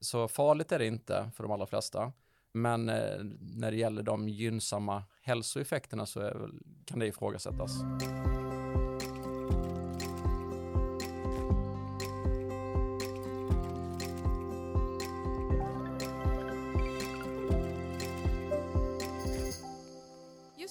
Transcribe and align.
Så 0.00 0.28
farligt 0.28 0.72
är 0.72 0.78
det 0.78 0.86
inte 0.86 1.30
för 1.34 1.42
de 1.42 1.52
allra 1.52 1.66
flesta. 1.66 2.12
Men 2.52 2.88
eh, 2.88 3.18
när 3.40 3.70
det 3.70 3.76
gäller 3.76 4.02
de 4.02 4.28
gynnsamma 4.28 5.04
hälsoeffekterna 5.22 6.06
så 6.06 6.20
är, 6.20 6.50
kan 6.86 6.98
det 6.98 7.06
ifrågasättas. 7.06 7.72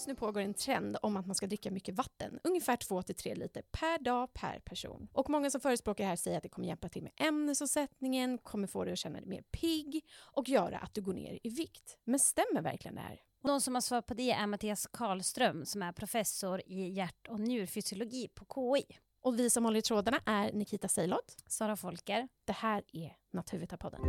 Nu 0.10 0.16
pågår 0.16 0.42
en 0.42 0.54
trend 0.54 0.98
om 1.02 1.18
att 1.18 1.26
man 1.26 1.36
ska 1.36 1.48
dricka 1.48 1.72
mycket 1.72 1.96
vatten, 1.96 2.40
ungefär 2.44 2.78
2-3 2.78 3.36
liter 3.36 3.62
per 3.72 4.04
dag 4.04 4.34
per 4.34 4.60
person. 4.60 5.08
Och 5.14 5.30
många 5.30 5.50
som 5.50 5.62
förespråkar 5.62 6.04
det 6.04 6.08
här 6.08 6.16
säger 6.16 6.38
att 6.38 6.44
det 6.44 6.50
kommer 6.50 6.68
hjälpa 6.68 6.90
till 6.90 7.04
med 7.04 7.12
ämnesomsättningen, 7.18 8.38
kommer 8.38 8.68
få 8.68 8.84
dig 8.84 8.94
att 8.94 9.00
känna 9.00 9.20
dig 9.20 9.28
mer 9.28 9.42
pigg 9.42 10.06
och 10.16 10.50
göra 10.50 10.80
att 10.80 10.94
du 10.94 11.02
går 11.02 11.14
ner 11.14 11.40
i 11.44 11.50
vikt. 11.50 11.98
Men 12.04 12.20
stämmer 12.20 12.62
verkligen 12.62 12.96
det 12.96 13.02
här? 13.02 13.22
De 13.44 13.62
som 13.62 13.74
har 13.74 13.82
svarat 13.82 14.06
på 14.06 14.14
det 14.14 14.32
är 14.32 14.48
Mattias 14.48 14.88
Karlström 14.88 15.66
som 15.66 15.82
är 15.82 15.92
professor 15.92 16.62
i 16.66 16.90
hjärt 16.90 17.28
och 17.28 17.40
njurfysiologi 17.40 18.28
på 18.28 18.46
KI. 18.46 18.98
Och 19.22 19.40
vi 19.40 19.50
som 19.50 19.66
håller 19.66 19.80
i 19.80 19.82
trådarna 19.82 20.20
är 20.26 20.54
Nikita 20.54 20.88
Seilot. 20.88 21.36
Sara 21.48 21.76
Folker. 21.76 22.28
Det 22.46 22.54
här 22.54 22.84
är 22.94 23.16
Naturvetarpodden. 23.32 24.02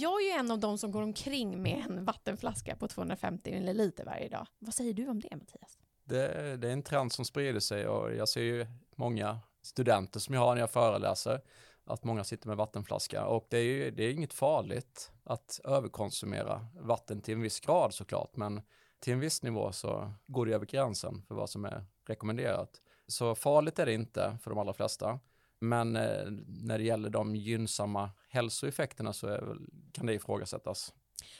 Jag 0.00 0.22
är 0.22 0.26
ju 0.26 0.30
en 0.30 0.50
av 0.50 0.58
de 0.58 0.78
som 0.78 0.92
går 0.92 1.02
omkring 1.02 1.62
med 1.62 1.86
en 1.90 2.04
vattenflaska 2.04 2.76
på 2.76 2.88
250 2.88 3.52
ml 3.52 3.92
varje 4.06 4.28
dag. 4.28 4.46
Vad 4.58 4.74
säger 4.74 4.94
du 4.94 5.08
om 5.08 5.20
det 5.20 5.36
Mattias? 5.36 5.78
Det, 6.04 6.56
det 6.56 6.68
är 6.68 6.72
en 6.72 6.82
trend 6.82 7.12
som 7.12 7.24
sprider 7.24 7.60
sig 7.60 7.88
och 7.88 8.14
jag 8.14 8.28
ser 8.28 8.40
ju 8.40 8.66
många 8.96 9.38
studenter 9.62 10.20
som 10.20 10.34
jag 10.34 10.40
har 10.40 10.54
när 10.54 10.62
jag 10.62 10.70
föreläser 10.70 11.40
att 11.84 12.04
många 12.04 12.24
sitter 12.24 12.48
med 12.48 12.56
vattenflaska 12.56 13.26
och 13.26 13.46
det 13.50 13.58
är 13.58 13.62
ju 13.62 13.90
det 13.90 14.04
är 14.04 14.10
inget 14.10 14.32
farligt 14.32 15.12
att 15.24 15.60
överkonsumera 15.64 16.66
vatten 16.80 17.20
till 17.20 17.34
en 17.34 17.40
viss 17.40 17.60
grad 17.60 17.94
såklart 17.94 18.36
men 18.36 18.62
till 19.00 19.12
en 19.12 19.20
viss 19.20 19.42
nivå 19.42 19.72
så 19.72 20.12
går 20.26 20.46
det 20.46 20.54
över 20.54 20.66
gränsen 20.66 21.22
för 21.28 21.34
vad 21.34 21.50
som 21.50 21.64
är 21.64 21.84
rekommenderat. 22.06 22.70
Så 23.06 23.34
farligt 23.34 23.78
är 23.78 23.86
det 23.86 23.92
inte 23.92 24.38
för 24.42 24.50
de 24.50 24.58
allra 24.58 24.72
flesta. 24.72 25.20
Men 25.68 25.96
eh, 25.96 26.30
när 26.46 26.78
det 26.78 26.84
gäller 26.84 27.10
de 27.10 27.36
gynnsamma 27.36 28.10
hälsoeffekterna 28.28 29.12
så 29.12 29.56
kan 29.92 30.06
det 30.06 30.14
ifrågasättas. 30.14 30.92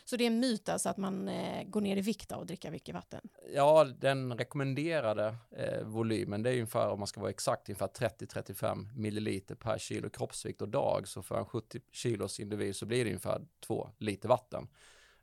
Så 0.04 0.16
det 0.16 0.24
är 0.24 0.26
en 0.26 0.40
myt 0.40 0.68
alltså 0.68 0.88
att 0.88 0.96
man 0.96 1.28
eh, 1.28 1.64
går 1.64 1.80
ner 1.80 1.96
i 1.96 2.00
vikt 2.00 2.32
av 2.32 2.40
att 2.40 2.46
dricka 2.46 2.70
mycket 2.70 2.94
vatten? 2.94 3.20
Ja, 3.54 3.84
den 3.84 4.38
rekommenderade 4.38 5.36
eh, 5.50 5.82
volymen, 5.82 6.42
det 6.42 6.50
är 6.50 6.54
ungefär, 6.54 6.88
om 6.88 6.98
man 6.98 7.06
ska 7.06 7.20
vara 7.20 7.30
exakt, 7.30 7.68
ungefär 7.68 7.86
30-35 7.86 8.94
milliliter 8.94 9.54
per 9.54 9.78
kilo 9.78 10.10
kroppsvikt 10.10 10.62
och 10.62 10.68
dag. 10.68 11.08
Så 11.08 11.22
för 11.22 11.38
en 11.38 11.46
70 11.46 11.80
kilos 11.92 12.40
individ 12.40 12.76
så 12.76 12.86
blir 12.86 13.04
det 13.04 13.10
ungefär 13.10 13.46
2 13.66 13.90
liter 13.98 14.28
vatten. 14.28 14.68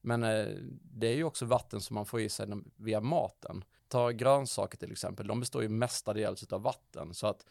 Men 0.01 0.23
eh, 0.23 0.47
det 0.81 1.07
är 1.07 1.15
ju 1.15 1.23
också 1.23 1.45
vatten 1.45 1.81
som 1.81 1.93
man 1.93 2.05
får 2.05 2.21
i 2.21 2.29
sig 2.29 2.47
via 2.75 3.01
maten. 3.01 3.63
Ta 3.87 4.11
grönsaker 4.11 4.77
till 4.77 4.91
exempel, 4.91 5.27
de 5.27 5.39
består 5.39 5.63
ju 5.63 5.69
mestadels 5.69 6.53
av 6.53 6.61
vatten. 6.61 7.13
Så 7.13 7.27
att, 7.27 7.45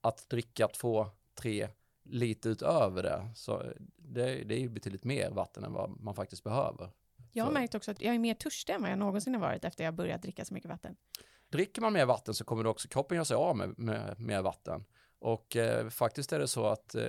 att 0.00 0.28
dricka 0.28 0.66
2-3 0.66 1.68
lite 2.02 2.48
utöver 2.48 3.02
det, 3.02 3.30
så 3.34 3.62
det, 3.96 4.44
det 4.44 4.54
är 4.54 4.60
ju 4.60 4.68
betydligt 4.68 5.04
mer 5.04 5.30
vatten 5.30 5.64
än 5.64 5.72
vad 5.72 6.00
man 6.00 6.14
faktiskt 6.14 6.44
behöver. 6.44 6.90
Jag 7.32 7.44
har 7.44 7.50
så. 7.50 7.54
märkt 7.54 7.74
också 7.74 7.90
att 7.90 8.00
jag 8.00 8.14
är 8.14 8.18
mer 8.18 8.34
törstig 8.34 8.72
än 8.72 8.82
vad 8.82 8.90
jag 8.90 8.98
någonsin 8.98 9.34
har 9.34 9.40
varit 9.40 9.64
efter 9.64 9.84
jag 9.84 9.94
börjat 9.94 10.22
dricka 10.22 10.44
så 10.44 10.54
mycket 10.54 10.70
vatten. 10.70 10.96
Dricker 11.48 11.82
man 11.82 11.92
mer 11.92 12.06
vatten 12.06 12.34
så 12.34 12.44
kommer 12.44 12.64
det 12.64 12.70
också 12.70 12.88
kroppen 12.88 13.14
göra 13.14 13.24
sig 13.24 13.36
av 13.36 13.56
med, 13.56 13.78
med 13.78 14.20
mer 14.20 14.42
vatten. 14.42 14.84
Och 15.20 15.56
eh, 15.56 15.88
faktiskt 15.88 16.32
är 16.32 16.38
det 16.38 16.48
så 16.48 16.66
att 16.66 16.94
eh, 16.94 17.02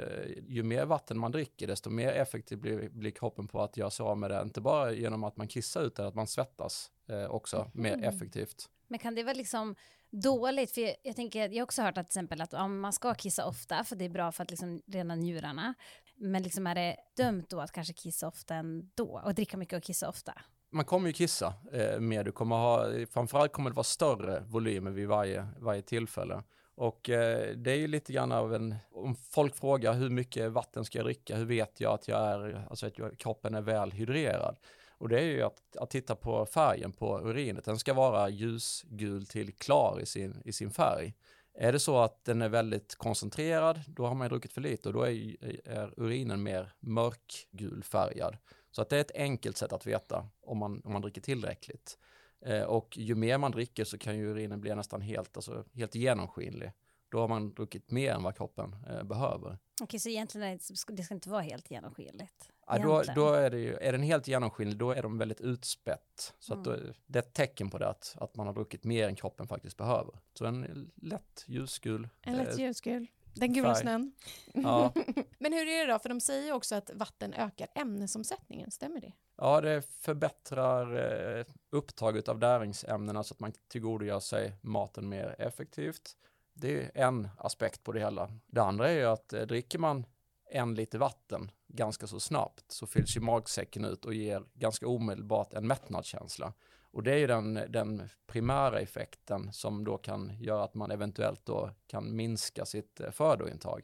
ju 0.47 0.63
mer 0.63 0.85
vatten 0.85 1.19
man 1.19 1.31
dricker, 1.31 1.67
desto 1.67 1.89
mer 1.89 2.11
effektiv 2.11 2.57
blir, 2.57 2.89
blir 2.89 3.11
kroppen 3.11 3.47
på 3.47 3.61
att 3.61 3.77
göra 3.77 3.89
sig 3.89 4.03
av 4.03 4.17
med 4.17 4.31
det. 4.31 4.41
Inte 4.41 4.61
bara 4.61 4.91
genom 4.91 5.23
att 5.23 5.37
man 5.37 5.47
kissar 5.47 5.81
ut 5.81 5.95
det, 5.95 6.07
att 6.07 6.15
man 6.15 6.27
svettas 6.27 6.91
eh, 7.07 7.25
också 7.25 7.57
mm. 7.57 7.71
mer 7.73 8.07
effektivt. 8.07 8.69
Men 8.89 8.99
kan 8.99 9.15
det 9.15 9.23
vara 9.23 9.33
liksom 9.33 9.75
dåligt? 10.09 10.71
För 10.71 10.81
jag, 10.81 10.95
jag, 11.03 11.15
tänker, 11.15 11.49
jag 11.49 11.55
har 11.55 11.63
också 11.63 11.81
hört 11.81 11.97
att 11.97 12.07
till 12.07 12.19
exempel 12.19 12.41
att 12.41 12.53
om 12.53 12.79
man 12.79 12.93
ska 12.93 13.13
kissa 13.13 13.45
ofta, 13.45 13.83
för 13.83 13.95
det 13.95 14.05
är 14.05 14.09
bra 14.09 14.31
för 14.31 14.43
att 14.43 14.49
liksom 14.49 14.81
rena 14.87 15.15
njurarna. 15.15 15.73
Men 16.15 16.43
liksom 16.43 16.67
är 16.67 16.75
det 16.75 16.97
dömt 17.17 17.49
då 17.49 17.59
att 17.59 17.71
kanske 17.71 17.93
kissa 17.93 18.27
ofta 18.27 18.55
ändå 18.55 19.21
och 19.25 19.33
dricka 19.33 19.57
mycket 19.57 19.77
och 19.77 19.83
kissa 19.83 20.09
ofta? 20.09 20.33
Man 20.71 20.85
kommer 20.85 21.07
ju 21.07 21.13
kissa 21.13 21.53
eh, 21.73 21.99
mer. 21.99 22.23
Du 22.23 22.31
kommer 22.31 22.55
ha, 22.55 22.85
framförallt 23.13 23.51
kommer 23.51 23.69
det 23.69 23.75
vara 23.75 23.83
större 23.83 24.43
volymer 24.47 24.91
vid 24.91 25.07
varje, 25.07 25.47
varje 25.59 25.81
tillfälle. 25.81 26.43
Och 26.75 27.09
eh, 27.09 27.55
det 27.55 27.71
är 27.71 27.75
ju 27.75 27.87
lite 27.87 28.13
grann 28.13 28.31
av 28.31 28.53
en, 28.53 28.75
om 28.91 29.15
folk 29.15 29.55
frågar 29.55 29.93
hur 29.93 30.09
mycket 30.09 30.51
vatten 30.51 30.85
ska 30.85 30.97
jag 30.97 31.05
dricka, 31.05 31.35
hur 31.35 31.45
vet 31.45 31.79
jag 31.79 31.93
att 31.93 32.07
jag 32.07 32.19
är, 32.19 32.65
alltså 32.69 32.87
att 32.87 32.97
jag, 32.97 33.17
kroppen 33.17 33.55
är 33.55 33.61
väl 33.61 33.91
hydrerad? 33.91 34.57
Och 34.99 35.09
det 35.09 35.19
är 35.19 35.25
ju 35.25 35.41
att, 35.41 35.77
att 35.77 35.89
titta 35.89 36.15
på 36.15 36.45
färgen 36.45 36.91
på 36.91 37.19
urinet. 37.19 37.65
Den 37.65 37.79
ska 37.79 37.93
vara 37.93 38.29
ljusgul 38.29 39.25
till 39.25 39.53
klar 39.53 39.99
i 40.01 40.05
sin, 40.05 40.41
i 40.45 40.51
sin 40.51 40.71
färg. 40.71 41.13
Är 41.53 41.71
det 41.71 41.79
så 41.79 41.97
att 41.97 42.25
den 42.25 42.41
är 42.41 42.49
väldigt 42.49 42.95
koncentrerad, 42.95 43.81
då 43.87 44.05
har 44.05 44.15
man 44.15 44.29
druckit 44.29 44.53
för 44.53 44.61
lite 44.61 44.89
och 44.89 44.93
då 44.93 45.03
är, 45.03 45.35
är 45.67 45.93
urinen 45.97 46.43
mer 46.43 46.73
mörkgul 46.79 47.83
färgad. 47.83 48.37
Så 48.71 48.81
att 48.81 48.89
det 48.89 48.97
är 48.97 49.01
ett 49.01 49.15
enkelt 49.15 49.57
sätt 49.57 49.73
att 49.73 49.87
veta 49.87 50.29
om 50.41 50.57
man, 50.57 50.81
om 50.85 50.93
man 50.93 51.01
dricker 51.01 51.21
tillräckligt. 51.21 51.97
Eh, 52.45 52.63
och 52.63 52.97
ju 52.97 53.15
mer 53.15 53.37
man 53.37 53.51
dricker 53.51 53.83
så 53.83 53.97
kan 53.97 54.17
ju 54.17 54.31
urinen 54.31 54.61
bli 54.61 54.75
nästan 54.75 55.01
helt, 55.01 55.37
alltså, 55.37 55.65
helt 55.73 55.95
genomskinlig. 55.95 56.71
Då 57.11 57.19
har 57.19 57.27
man 57.27 57.53
druckit 57.53 57.91
mer 57.91 58.13
än 58.13 58.23
vad 58.23 58.37
kroppen 58.37 58.75
eh, 58.89 59.03
behöver. 59.03 59.57
Okej, 59.81 59.99
så 59.99 60.09
egentligen 60.09 60.47
är 60.47 60.51
det, 60.51 60.95
det 60.95 61.03
ska 61.03 61.13
inte 61.13 61.29
vara 61.29 61.41
helt 61.41 61.71
genomskinligt? 61.71 62.51
Ja, 62.69 62.77
då, 62.77 63.03
då, 63.15 63.33
är 63.33 63.49
det 63.49 63.59
ju, 63.59 63.75
är 63.75 63.91
den 63.91 64.03
helt 64.03 64.27
genomskinlig, 64.27 64.77
då 64.77 64.91
är 64.91 65.01
de 65.01 65.17
väldigt 65.17 65.41
utspätt. 65.41 66.33
Så 66.39 66.53
mm. 66.53 66.63
då, 66.63 66.75
det 67.05 67.19
är 67.19 67.23
ett 67.23 67.33
tecken 67.33 67.69
på 67.69 67.77
det, 67.77 67.89
att, 67.89 68.15
att 68.19 68.35
man 68.35 68.47
har 68.47 68.53
druckit 68.53 68.83
mer 68.83 69.07
än 69.07 69.15
kroppen 69.15 69.47
faktiskt 69.47 69.77
behöver. 69.77 70.19
Så 70.33 70.45
en 70.45 70.91
lätt 70.95 71.43
ljusgul. 71.47 72.09
En 72.21 72.37
lätt 72.37 72.59
eh, 72.59 72.65
ljusgul. 72.65 73.07
Den 73.33 73.53
gula 73.53 73.75
snön. 73.75 74.11
Ja. 74.53 74.93
Men 75.39 75.53
hur 75.53 75.67
är 75.67 75.87
det 75.87 75.93
då? 75.93 75.99
För 75.99 76.09
de 76.09 76.21
säger 76.21 76.53
också 76.53 76.75
att 76.75 76.91
vatten 76.93 77.33
ökar 77.33 77.67
ämnesomsättningen, 77.75 78.71
stämmer 78.71 79.01
det? 79.01 79.13
Ja, 79.37 79.61
det 79.61 79.81
förbättrar 79.81 80.97
eh, 81.39 81.45
upptaget 81.69 82.27
av 82.27 82.39
näringsämnena 82.39 83.23
så 83.23 83.33
att 83.33 83.39
man 83.39 83.53
tillgodogör 83.67 84.19
sig 84.19 84.53
maten 84.61 85.09
mer 85.09 85.35
effektivt. 85.39 86.17
Det 86.53 86.83
är 86.83 86.91
en 86.93 87.27
aspekt 87.37 87.83
på 87.83 87.91
det 87.91 87.99
hela. 87.99 88.29
Det 88.47 88.61
andra 88.61 88.89
är 88.89 88.95
ju 88.95 89.05
att 89.05 89.33
eh, 89.33 89.41
dricker 89.41 89.79
man 89.79 90.05
en 90.51 90.75
liter 90.75 90.97
vatten 90.97 91.51
ganska 91.69 92.07
så 92.07 92.19
snabbt 92.19 92.71
så 92.71 92.87
fylls 92.87 93.17
ju 93.17 93.21
magsäcken 93.21 93.85
ut 93.85 94.05
och 94.05 94.13
ger 94.13 94.43
ganska 94.53 94.87
omedelbart 94.87 95.53
en 95.53 95.67
mättnadskänsla. 95.67 96.53
Och 96.91 97.03
det 97.03 97.11
är 97.11 97.17
ju 97.17 97.27
den, 97.27 97.53
den 97.69 98.09
primära 98.27 98.79
effekten 98.79 99.53
som 99.53 99.83
då 99.83 99.97
kan 99.97 100.31
göra 100.39 100.63
att 100.63 100.73
man 100.73 100.91
eventuellt 100.91 101.45
då 101.45 101.71
kan 101.87 102.15
minska 102.15 102.65
sitt 102.65 102.99
eh, 102.99 103.11
födointag. 103.11 103.81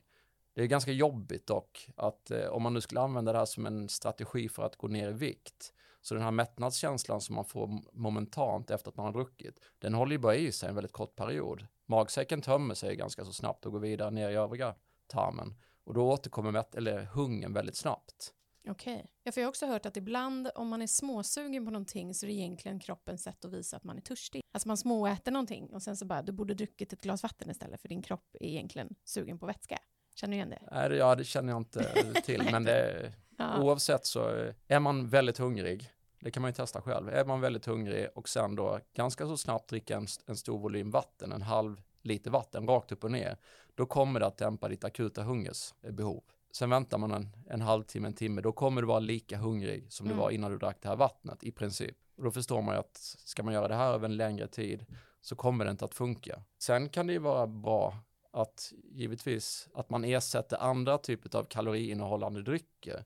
Det 0.53 0.61
är 0.61 0.67
ganska 0.67 0.91
jobbigt 0.91 1.47
dock 1.47 1.89
att 1.95 2.31
eh, 2.31 2.47
om 2.47 2.63
man 2.63 2.73
nu 2.73 2.81
skulle 2.81 3.01
använda 3.01 3.31
det 3.31 3.37
här 3.37 3.45
som 3.45 3.65
en 3.65 3.89
strategi 3.89 4.49
för 4.49 4.63
att 4.63 4.75
gå 4.75 4.87
ner 4.87 5.09
i 5.09 5.13
vikt, 5.13 5.73
så 6.01 6.13
den 6.13 6.23
här 6.23 6.31
mättnadskänslan 6.31 7.21
som 7.21 7.35
man 7.35 7.45
får 7.45 7.81
momentant 7.93 8.71
efter 8.71 8.89
att 8.89 8.97
man 8.97 9.05
har 9.05 9.13
druckit, 9.13 9.59
den 9.79 9.93
håller 9.93 10.11
ju 10.11 10.17
bara 10.17 10.35
i 10.35 10.51
sig 10.51 10.69
en 10.69 10.75
väldigt 10.75 10.91
kort 10.91 11.15
period. 11.15 11.67
Magsäcken 11.85 12.41
tömmer 12.41 12.75
sig 12.75 12.95
ganska 12.95 13.25
så 13.25 13.33
snabbt 13.33 13.65
och 13.65 13.71
går 13.71 13.79
vidare 13.79 14.11
ner 14.11 14.29
i 14.29 14.35
övriga 14.35 14.75
tarmen. 15.07 15.55
Och 15.85 15.93
då 15.93 16.11
återkommer 16.11 16.51
mätt, 16.51 16.75
eller 16.75 17.03
hungern 17.03 17.53
väldigt 17.53 17.75
snabbt. 17.75 18.33
Okej. 18.67 18.95
Okay. 18.95 19.07
Ja, 19.23 19.31
för 19.31 19.41
jag 19.41 19.45
har 19.45 19.49
också 19.49 19.65
hört 19.65 19.85
att 19.85 19.97
ibland 19.97 20.49
om 20.55 20.67
man 20.67 20.81
är 20.81 20.87
småsugen 20.87 21.65
på 21.65 21.71
någonting 21.71 22.13
så 22.13 22.25
är 22.25 22.27
det 22.27 22.33
egentligen 22.33 22.79
kroppens 22.79 23.23
sätt 23.23 23.45
att 23.45 23.51
visa 23.51 23.77
att 23.77 23.83
man 23.83 23.97
är 23.97 24.01
törstig. 24.01 24.41
Alltså 24.51 24.67
man 24.67 24.77
småäter 24.77 25.31
någonting 25.31 25.73
och 25.73 25.81
sen 25.81 25.97
så 25.97 26.05
bara, 26.05 26.21
du 26.21 26.31
borde 26.31 26.53
druckit 26.53 26.93
ett 26.93 27.01
glas 27.01 27.23
vatten 27.23 27.49
istället 27.49 27.81
för 27.81 27.89
din 27.89 28.01
kropp 28.01 28.35
är 28.39 28.45
egentligen 28.45 28.95
sugen 29.03 29.39
på 29.39 29.45
vätska. 29.45 29.79
Känner 30.15 30.31
du 30.31 30.35
igen 30.35 30.49
det? 30.49 30.59
Nej, 30.71 30.97
ja, 30.97 31.15
det 31.15 31.23
känner 31.23 31.53
jag 31.53 31.59
inte 31.59 32.13
till, 32.25 32.47
men 32.51 32.63
det, 32.63 33.13
ja. 33.37 33.61
oavsett 33.61 34.05
så 34.05 34.51
är 34.67 34.79
man 34.79 35.09
väldigt 35.09 35.37
hungrig, 35.37 35.89
det 36.19 36.31
kan 36.31 36.41
man 36.41 36.49
ju 36.49 36.53
testa 36.53 36.81
själv, 36.81 37.09
är 37.09 37.25
man 37.25 37.41
väldigt 37.41 37.65
hungrig 37.65 38.07
och 38.15 38.29
sen 38.29 38.55
då 38.55 38.79
ganska 38.93 39.25
så 39.25 39.37
snabbt 39.37 39.69
dricka 39.69 39.97
en, 39.97 40.07
en 40.25 40.35
stor 40.35 40.59
volym 40.59 40.91
vatten, 40.91 41.31
en 41.31 41.41
halv 41.41 41.81
liter 42.05 42.31
vatten 42.31 42.67
rakt 42.67 42.91
upp 42.91 43.03
och 43.03 43.11
ner, 43.11 43.37
då 43.75 43.85
kommer 43.85 44.19
det 44.19 44.25
att 44.25 44.37
dämpa 44.37 44.69
ditt 44.69 44.83
akuta 44.83 45.23
hungersbehov. 45.23 46.23
Sen 46.51 46.69
väntar 46.69 46.97
man 46.97 47.11
en, 47.11 47.29
en 47.49 47.61
halvtimme, 47.61 48.07
en 48.07 48.13
timme, 48.13 48.41
då 48.41 48.51
kommer 48.51 48.81
du 48.81 48.87
vara 48.87 48.99
lika 48.99 49.37
hungrig 49.37 49.91
som 49.91 50.05
mm. 50.05 50.17
du 50.17 50.21
var 50.23 50.31
innan 50.31 50.51
du 50.51 50.57
drack 50.57 50.77
det 50.81 50.87
här 50.87 50.95
vattnet 50.95 51.43
i 51.43 51.51
princip. 51.51 51.97
Och 52.17 52.23
då 52.23 52.31
förstår 52.31 52.61
man 52.61 52.75
ju 52.75 52.79
att 52.79 52.97
ska 53.25 53.43
man 53.43 53.53
göra 53.53 53.67
det 53.67 53.75
här 53.75 53.93
över 53.93 54.05
en 54.05 54.17
längre 54.17 54.47
tid 54.47 54.85
så 55.21 55.35
kommer 55.35 55.65
det 55.65 55.71
inte 55.71 55.85
att 55.85 55.93
funka. 55.93 56.43
Sen 56.57 56.89
kan 56.89 57.07
det 57.07 57.13
ju 57.13 57.19
vara 57.19 57.47
bra 57.47 57.97
att 58.31 58.73
givetvis 58.83 59.69
att 59.73 59.89
man 59.89 60.05
ersätter 60.05 60.57
andra 60.57 60.97
typer 60.97 61.39
av 61.39 61.43
kaloriinnehållande 61.43 62.41
drycker 62.41 63.03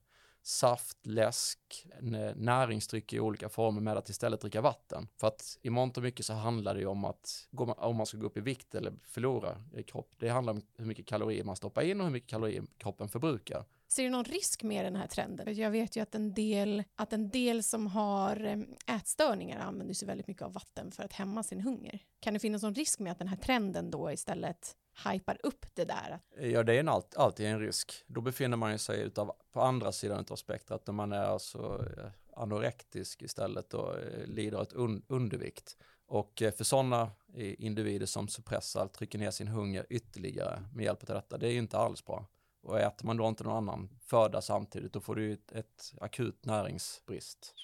saft, 0.49 1.05
läsk, 1.05 1.87
näringsdryck 2.35 3.13
i 3.13 3.19
olika 3.19 3.49
former 3.49 3.81
med 3.81 3.97
att 3.97 4.09
istället 4.09 4.41
dricka 4.41 4.61
vatten. 4.61 5.07
För 5.19 5.27
att 5.27 5.57
i 5.61 5.69
mångt 5.69 5.97
och 5.97 6.03
mycket 6.03 6.25
så 6.25 6.33
handlar 6.33 6.73
det 6.73 6.79
ju 6.79 6.85
om 6.85 7.05
att 7.05 7.47
om 7.77 7.95
man 7.95 8.05
ska 8.05 8.17
gå 8.17 8.25
upp 8.25 8.37
i 8.37 8.41
vikt 8.41 8.75
eller 8.75 8.93
förlora 9.03 9.63
i 9.75 9.83
kropp. 9.83 10.11
Det 10.17 10.29
handlar 10.29 10.53
om 10.53 10.61
hur 10.77 10.85
mycket 10.85 11.05
kalorier 11.05 11.43
man 11.43 11.55
stoppar 11.55 11.81
in 11.81 11.99
och 11.99 12.05
hur 12.05 12.13
mycket 12.13 12.29
kalorier 12.29 12.63
kroppen 12.77 13.09
förbrukar. 13.09 13.65
Ser 13.87 14.03
du 14.03 14.09
någon 14.09 14.25
risk 14.25 14.63
med 14.63 14.85
den 14.85 14.95
här 14.95 15.07
trenden? 15.07 15.55
Jag 15.55 15.71
vet 15.71 15.95
ju 15.95 16.01
att 16.01 16.15
en 16.15 16.33
del, 16.33 16.83
att 16.95 17.13
en 17.13 17.29
del 17.29 17.63
som 17.63 17.87
har 17.87 18.65
ätstörningar 18.87 19.59
använder 19.59 19.93
sig 19.93 20.07
väldigt 20.07 20.27
mycket 20.27 20.43
av 20.43 20.53
vatten 20.53 20.91
för 20.91 21.03
att 21.03 21.13
hämma 21.13 21.43
sin 21.43 21.61
hunger. 21.61 21.99
Kan 22.19 22.33
det 22.33 22.39
finnas 22.39 22.63
någon 22.63 22.75
risk 22.75 22.99
med 22.99 23.11
att 23.11 23.19
den 23.19 23.27
här 23.27 23.37
trenden 23.37 23.91
då 23.91 24.11
istället 24.11 24.75
hypar 25.05 25.37
upp 25.43 25.65
det 25.73 25.85
där? 25.85 26.19
Ja, 26.41 26.63
det 26.63 26.73
är 26.73 26.79
en 26.79 26.89
allt, 26.89 27.15
alltid 27.15 27.45
en 27.45 27.59
risk. 27.59 28.03
Då 28.07 28.21
befinner 28.21 28.57
man 28.57 28.79
sig 28.79 29.01
utav, 29.01 29.31
på 29.51 29.61
andra 29.61 29.91
sidan 29.91 30.25
av 30.29 30.35
spektrat 30.35 30.87
när 30.87 30.93
man 30.93 31.11
är 31.11 31.23
alltså 31.23 31.85
eh, 31.97 32.11
anorektisk 32.35 33.21
istället 33.21 33.73
och 33.73 33.99
eh, 33.99 34.25
lider 34.25 34.27
lider 34.27 34.61
ett 34.61 34.73
un, 34.73 35.03
undervikt. 35.07 35.77
Och 36.07 36.41
eh, 36.41 36.51
för 36.51 36.63
sådana 36.63 37.11
individer 37.35 38.05
som 38.05 38.27
suppressar, 38.27 38.87
trycker 38.87 39.19
ner 39.19 39.31
sin 39.31 39.47
hunger 39.47 39.85
ytterligare 39.89 40.63
med 40.73 40.85
hjälp 40.85 41.09
av 41.09 41.15
detta, 41.15 41.37
det 41.37 41.47
är 41.47 41.51
ju 41.51 41.59
inte 41.59 41.77
alls 41.77 42.05
bra. 42.05 42.25
Och 42.61 42.79
äter 42.79 43.05
man 43.05 43.17
då 43.17 43.27
inte 43.27 43.43
någon 43.43 43.57
annan 43.57 43.89
föda 44.01 44.41
samtidigt, 44.41 44.93
då 44.93 44.99
får 44.99 45.15
du 45.15 45.33
ett, 45.33 45.51
ett 45.51 45.93
akut 46.01 46.45
näringsbrist. 46.45 47.55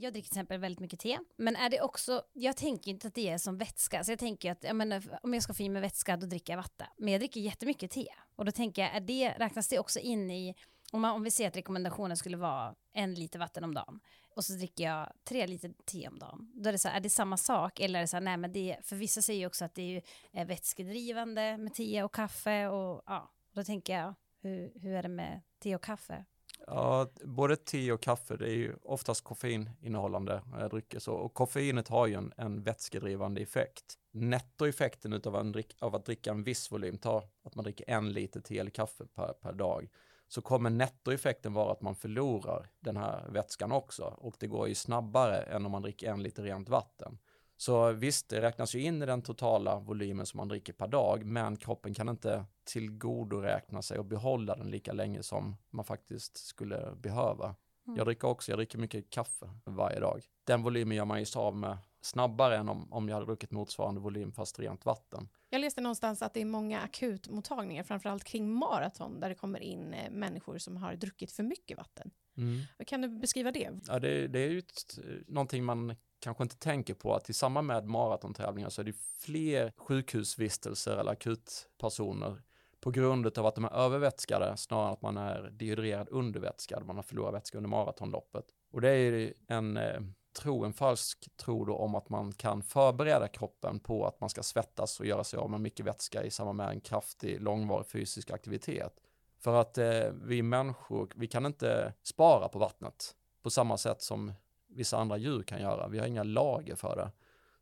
Jag 0.00 0.12
dricker 0.12 0.28
till 0.28 0.38
exempel 0.38 0.60
väldigt 0.60 0.80
mycket 0.80 1.00
te, 1.00 1.18
men 1.36 1.56
är 1.56 1.70
det 1.70 1.80
också, 1.80 2.22
jag 2.32 2.56
tänker 2.56 2.90
inte 2.90 3.08
att 3.08 3.14
det 3.14 3.28
är 3.28 3.38
som 3.38 3.58
vätska, 3.58 4.04
så 4.04 4.12
jag 4.12 4.18
tänker 4.18 4.52
att 4.52 4.64
jag 4.64 4.76
menar, 4.76 4.96
eh, 4.96 5.18
om 5.22 5.34
jag 5.34 5.42
ska 5.42 5.54
få 5.54 5.62
i 5.62 5.68
mig 5.68 5.82
vätska 5.82 6.16
då 6.16 6.26
dricker 6.26 6.52
jag 6.52 6.58
vatten. 6.58 6.86
Men 6.98 7.12
jag 7.12 7.20
dricker 7.20 7.40
jättemycket 7.40 7.90
te 7.90 8.06
och 8.36 8.44
då 8.44 8.52
tänker 8.52 8.82
jag, 8.82 8.96
är 8.96 9.00
det, 9.00 9.30
räknas 9.38 9.68
det 9.68 9.78
också 9.78 9.98
in 9.98 10.30
i, 10.30 10.54
om, 10.92 11.00
man, 11.00 11.14
om 11.14 11.22
vi 11.22 11.30
ser 11.30 11.48
att 11.48 11.56
rekommendationen 11.56 12.16
skulle 12.16 12.36
vara 12.36 12.74
en 12.92 13.14
liter 13.14 13.38
vatten 13.38 13.64
om 13.64 13.74
dagen, 13.74 14.00
och 14.36 14.44
så 14.44 14.52
dricker 14.52 14.84
jag 14.84 15.12
tre 15.24 15.46
liter 15.46 15.72
te 15.84 16.08
om 16.08 16.18
dagen. 16.18 16.52
Då 16.54 16.68
är 16.68 16.72
det 16.72 16.78
så 16.78 16.88
här, 16.88 16.96
är 16.96 17.00
det 17.00 17.10
samma 17.10 17.36
sak? 17.36 17.80
Eller 17.80 17.98
är 17.98 18.02
det 18.02 18.08
så 18.08 18.16
här, 18.16 18.20
nej 18.20 18.36
men 18.36 18.52
det, 18.52 18.76
för 18.82 18.96
vissa 18.96 19.22
säger 19.22 19.40
ju 19.40 19.46
också 19.46 19.64
att 19.64 19.74
det 19.74 19.96
är 19.96 20.02
eh, 20.32 20.46
vätskedrivande 20.46 21.58
med 21.58 21.74
te 21.74 22.02
och 22.02 22.14
kaffe 22.14 22.66
och 22.66 23.02
ja, 23.06 23.32
då 23.52 23.64
tänker 23.64 23.98
jag, 23.98 24.14
hur, 24.42 24.72
hur 24.80 24.94
är 24.94 25.02
det 25.02 25.08
med 25.08 25.40
te 25.58 25.74
och 25.74 25.82
kaffe? 25.82 26.24
Ja, 26.70 27.08
både 27.24 27.56
te 27.56 27.92
och 27.92 28.02
kaffe, 28.02 28.36
det 28.36 28.46
är 28.46 28.54
ju 28.54 28.76
oftast 28.82 29.24
koffeininnehållande 29.24 30.42
drycker 30.70 30.98
så, 30.98 31.14
och 31.14 31.34
koffeinet 31.34 31.88
har 31.88 32.06
ju 32.06 32.14
en, 32.14 32.32
en 32.36 32.62
vätskedrivande 32.62 33.40
effekt. 33.40 33.94
Nettoeffekten 34.12 35.12
utav 35.12 35.36
en, 35.36 35.54
av 35.78 35.94
att 35.94 36.04
dricka 36.04 36.30
en 36.30 36.42
viss 36.42 36.72
volym, 36.72 36.98
ta 36.98 37.22
att 37.44 37.54
man 37.54 37.64
dricker 37.64 37.90
en 37.90 38.12
liter 38.12 38.40
te 38.40 38.58
eller 38.58 38.70
kaffe 38.70 39.06
per, 39.06 39.32
per 39.32 39.52
dag, 39.52 39.88
så 40.28 40.42
kommer 40.42 40.70
nettoeffekten 40.70 41.52
vara 41.52 41.72
att 41.72 41.82
man 41.82 41.94
förlorar 41.94 42.70
den 42.80 42.96
här 42.96 43.28
vätskan 43.28 43.72
också 43.72 44.04
och 44.04 44.36
det 44.38 44.46
går 44.46 44.68
ju 44.68 44.74
snabbare 44.74 45.36
än 45.36 45.66
om 45.66 45.72
man 45.72 45.82
dricker 45.82 46.10
en 46.10 46.22
liter 46.22 46.42
rent 46.42 46.68
vatten. 46.68 47.18
Så 47.60 47.92
visst, 47.92 48.28
det 48.28 48.40
räknas 48.40 48.74
ju 48.74 48.82
in 48.82 49.02
i 49.02 49.06
den 49.06 49.22
totala 49.22 49.78
volymen 49.78 50.26
som 50.26 50.38
man 50.38 50.48
dricker 50.48 50.72
per 50.72 50.88
dag, 50.88 51.24
men 51.24 51.56
kroppen 51.56 51.94
kan 51.94 52.08
inte 52.08 52.44
tillgodoräkna 52.64 53.82
sig 53.82 53.98
och 53.98 54.04
behålla 54.04 54.56
den 54.56 54.70
lika 54.70 54.92
länge 54.92 55.22
som 55.22 55.56
man 55.70 55.84
faktiskt 55.84 56.36
skulle 56.36 56.94
behöva. 56.96 57.54
Mm. 57.86 57.96
Jag 57.96 58.06
dricker 58.06 58.28
också, 58.28 58.52
jag 58.52 58.58
dricker 58.58 58.78
mycket 58.78 59.10
kaffe 59.10 59.50
varje 59.64 60.00
dag. 60.00 60.24
Den 60.44 60.62
volymen 60.62 60.96
gör 60.96 61.04
man 61.04 61.18
ju 61.18 61.24
sig 61.24 61.40
av 61.40 61.56
med 61.56 61.78
snabbare 62.00 62.56
än 62.56 62.68
om, 62.68 62.92
om 62.92 63.08
jag 63.08 63.16
hade 63.16 63.26
druckit 63.26 63.50
motsvarande 63.50 64.00
volym 64.00 64.32
fast 64.32 64.58
rent 64.58 64.84
vatten. 64.84 65.28
Jag 65.50 65.60
läste 65.60 65.80
någonstans 65.80 66.22
att 66.22 66.34
det 66.34 66.40
är 66.40 66.44
många 66.44 66.80
akutmottagningar, 66.80 67.82
framförallt 67.82 68.24
kring 68.24 68.50
maraton, 68.50 69.20
där 69.20 69.28
det 69.28 69.34
kommer 69.34 69.60
in 69.60 69.94
eh, 69.94 70.10
människor 70.10 70.58
som 70.58 70.76
har 70.76 70.94
druckit 70.94 71.32
för 71.32 71.42
mycket 71.42 71.76
vatten. 71.76 72.10
Mm. 72.36 72.60
Kan 72.86 73.00
du 73.00 73.08
beskriva 73.08 73.52
det? 73.52 73.70
Ja, 73.86 73.98
det, 73.98 74.28
det 74.28 74.40
är 74.40 74.50
ju 74.50 74.58
ett, 74.58 74.98
någonting 75.26 75.64
man 75.64 75.96
kanske 76.20 76.42
inte 76.42 76.56
tänker 76.56 76.94
på 76.94 77.14
att 77.14 77.30
i 77.30 77.32
samband 77.32 77.66
med 77.66 77.86
maratontävlingar 77.86 78.68
så 78.68 78.80
är 78.80 78.84
det 78.84 78.96
fler 79.18 79.72
sjukhusvistelser 79.76 80.96
eller 80.96 81.12
akutpersoner 81.12 82.42
på 82.80 82.90
grund 82.90 83.38
av 83.38 83.46
att 83.46 83.54
de 83.54 83.64
är 83.64 83.74
övervätskade 83.74 84.56
snarare 84.56 84.86
än 84.86 84.92
att 84.92 85.02
man 85.02 85.16
är 85.16 85.50
dehydrerad 85.52 86.08
undervätskad, 86.10 86.86
man 86.86 86.96
har 86.96 87.02
förlorat 87.02 87.34
vätska 87.34 87.58
under 87.58 87.70
maratonloppet. 87.70 88.44
Och 88.72 88.80
det 88.80 88.90
är 88.90 89.32
en 89.48 89.76
eh, 89.76 90.00
tro, 90.38 90.64
en 90.64 90.72
falsk 90.72 91.36
tro 91.36 91.64
då 91.64 91.76
om 91.76 91.94
att 91.94 92.08
man 92.08 92.32
kan 92.32 92.62
förbereda 92.62 93.28
kroppen 93.28 93.80
på 93.80 94.06
att 94.06 94.20
man 94.20 94.30
ska 94.30 94.42
svettas 94.42 95.00
och 95.00 95.06
göra 95.06 95.24
sig 95.24 95.38
av 95.38 95.50
med 95.50 95.60
mycket 95.60 95.86
vätska 95.86 96.24
i 96.24 96.30
samband 96.30 96.56
med 96.56 96.68
en 96.68 96.80
kraftig 96.80 97.40
långvarig 97.40 97.86
fysisk 97.86 98.30
aktivitet. 98.30 99.00
För 99.38 99.60
att 99.60 99.78
eh, 99.78 100.10
vi 100.22 100.42
människor, 100.42 101.12
vi 101.16 101.26
kan 101.26 101.46
inte 101.46 101.92
spara 102.02 102.48
på 102.48 102.58
vattnet 102.58 103.14
på 103.42 103.50
samma 103.50 103.76
sätt 103.76 104.02
som 104.02 104.32
vissa 104.68 104.96
andra 104.96 105.16
djur 105.16 105.42
kan 105.42 105.60
göra. 105.60 105.88
Vi 105.88 105.98
har 105.98 106.06
inga 106.06 106.22
lager 106.22 106.74
för 106.74 106.96
det. 106.96 107.10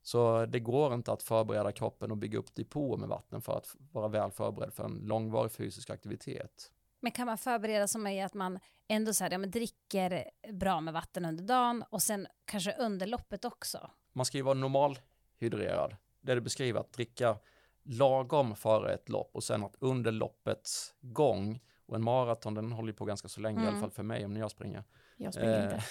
Så 0.02 0.46
det 0.46 0.60
går 0.60 0.94
inte 0.94 1.12
att 1.12 1.22
förbereda 1.22 1.72
kroppen 1.72 2.10
och 2.10 2.16
bygga 2.16 2.38
upp 2.38 2.54
depåer 2.54 2.96
med 2.96 3.08
vatten 3.08 3.42
för 3.42 3.56
att 3.56 3.76
vara 3.92 4.08
väl 4.08 4.30
förberedd 4.30 4.72
för 4.72 4.84
en 4.84 5.00
långvarig 5.04 5.52
fysisk 5.52 5.90
aktivitet. 5.90 6.72
Men 7.00 7.12
kan 7.12 7.26
man 7.26 7.38
förbereda 7.38 7.88
som 7.88 8.06
i 8.06 8.22
att 8.22 8.34
man 8.34 8.58
ändå 8.88 9.14
så 9.14 9.24
här, 9.24 9.30
ja, 9.30 9.38
men 9.38 9.50
dricker 9.50 10.24
bra 10.52 10.80
med 10.80 10.94
vatten 10.94 11.24
under 11.24 11.44
dagen 11.44 11.84
och 11.90 12.02
sen 12.02 12.26
kanske 12.44 12.72
under 12.78 13.06
loppet 13.06 13.44
också? 13.44 13.90
Man 14.12 14.26
ska 14.26 14.38
ju 14.38 14.42
vara 14.42 14.54
normalhydrerad. 14.54 15.96
Det 16.20 16.32
är 16.32 16.36
det 16.36 16.40
beskriver 16.40 16.80
att 16.80 16.92
dricka 16.92 17.38
lagom 17.82 18.56
före 18.56 18.94
ett 18.94 19.08
lopp 19.08 19.30
och 19.34 19.44
sen 19.44 19.64
att 19.64 19.76
under 19.78 20.12
loppets 20.12 20.94
gång 21.00 21.60
och 21.86 21.96
en 21.96 22.04
maraton 22.04 22.54
den 22.54 22.72
håller 22.72 22.88
ju 22.88 22.96
på 22.96 23.04
ganska 23.04 23.28
så 23.28 23.40
länge, 23.40 23.56
mm. 23.56 23.64
i 23.64 23.66
alla 23.66 23.76
mm. 23.76 23.80
fall 23.80 23.90
för 23.90 24.02
mig 24.02 24.24
om 24.24 24.36
jag 24.36 24.50
springer. 24.50 24.84
Jag 25.16 25.34
springer 25.34 25.62
inte. 25.62 25.82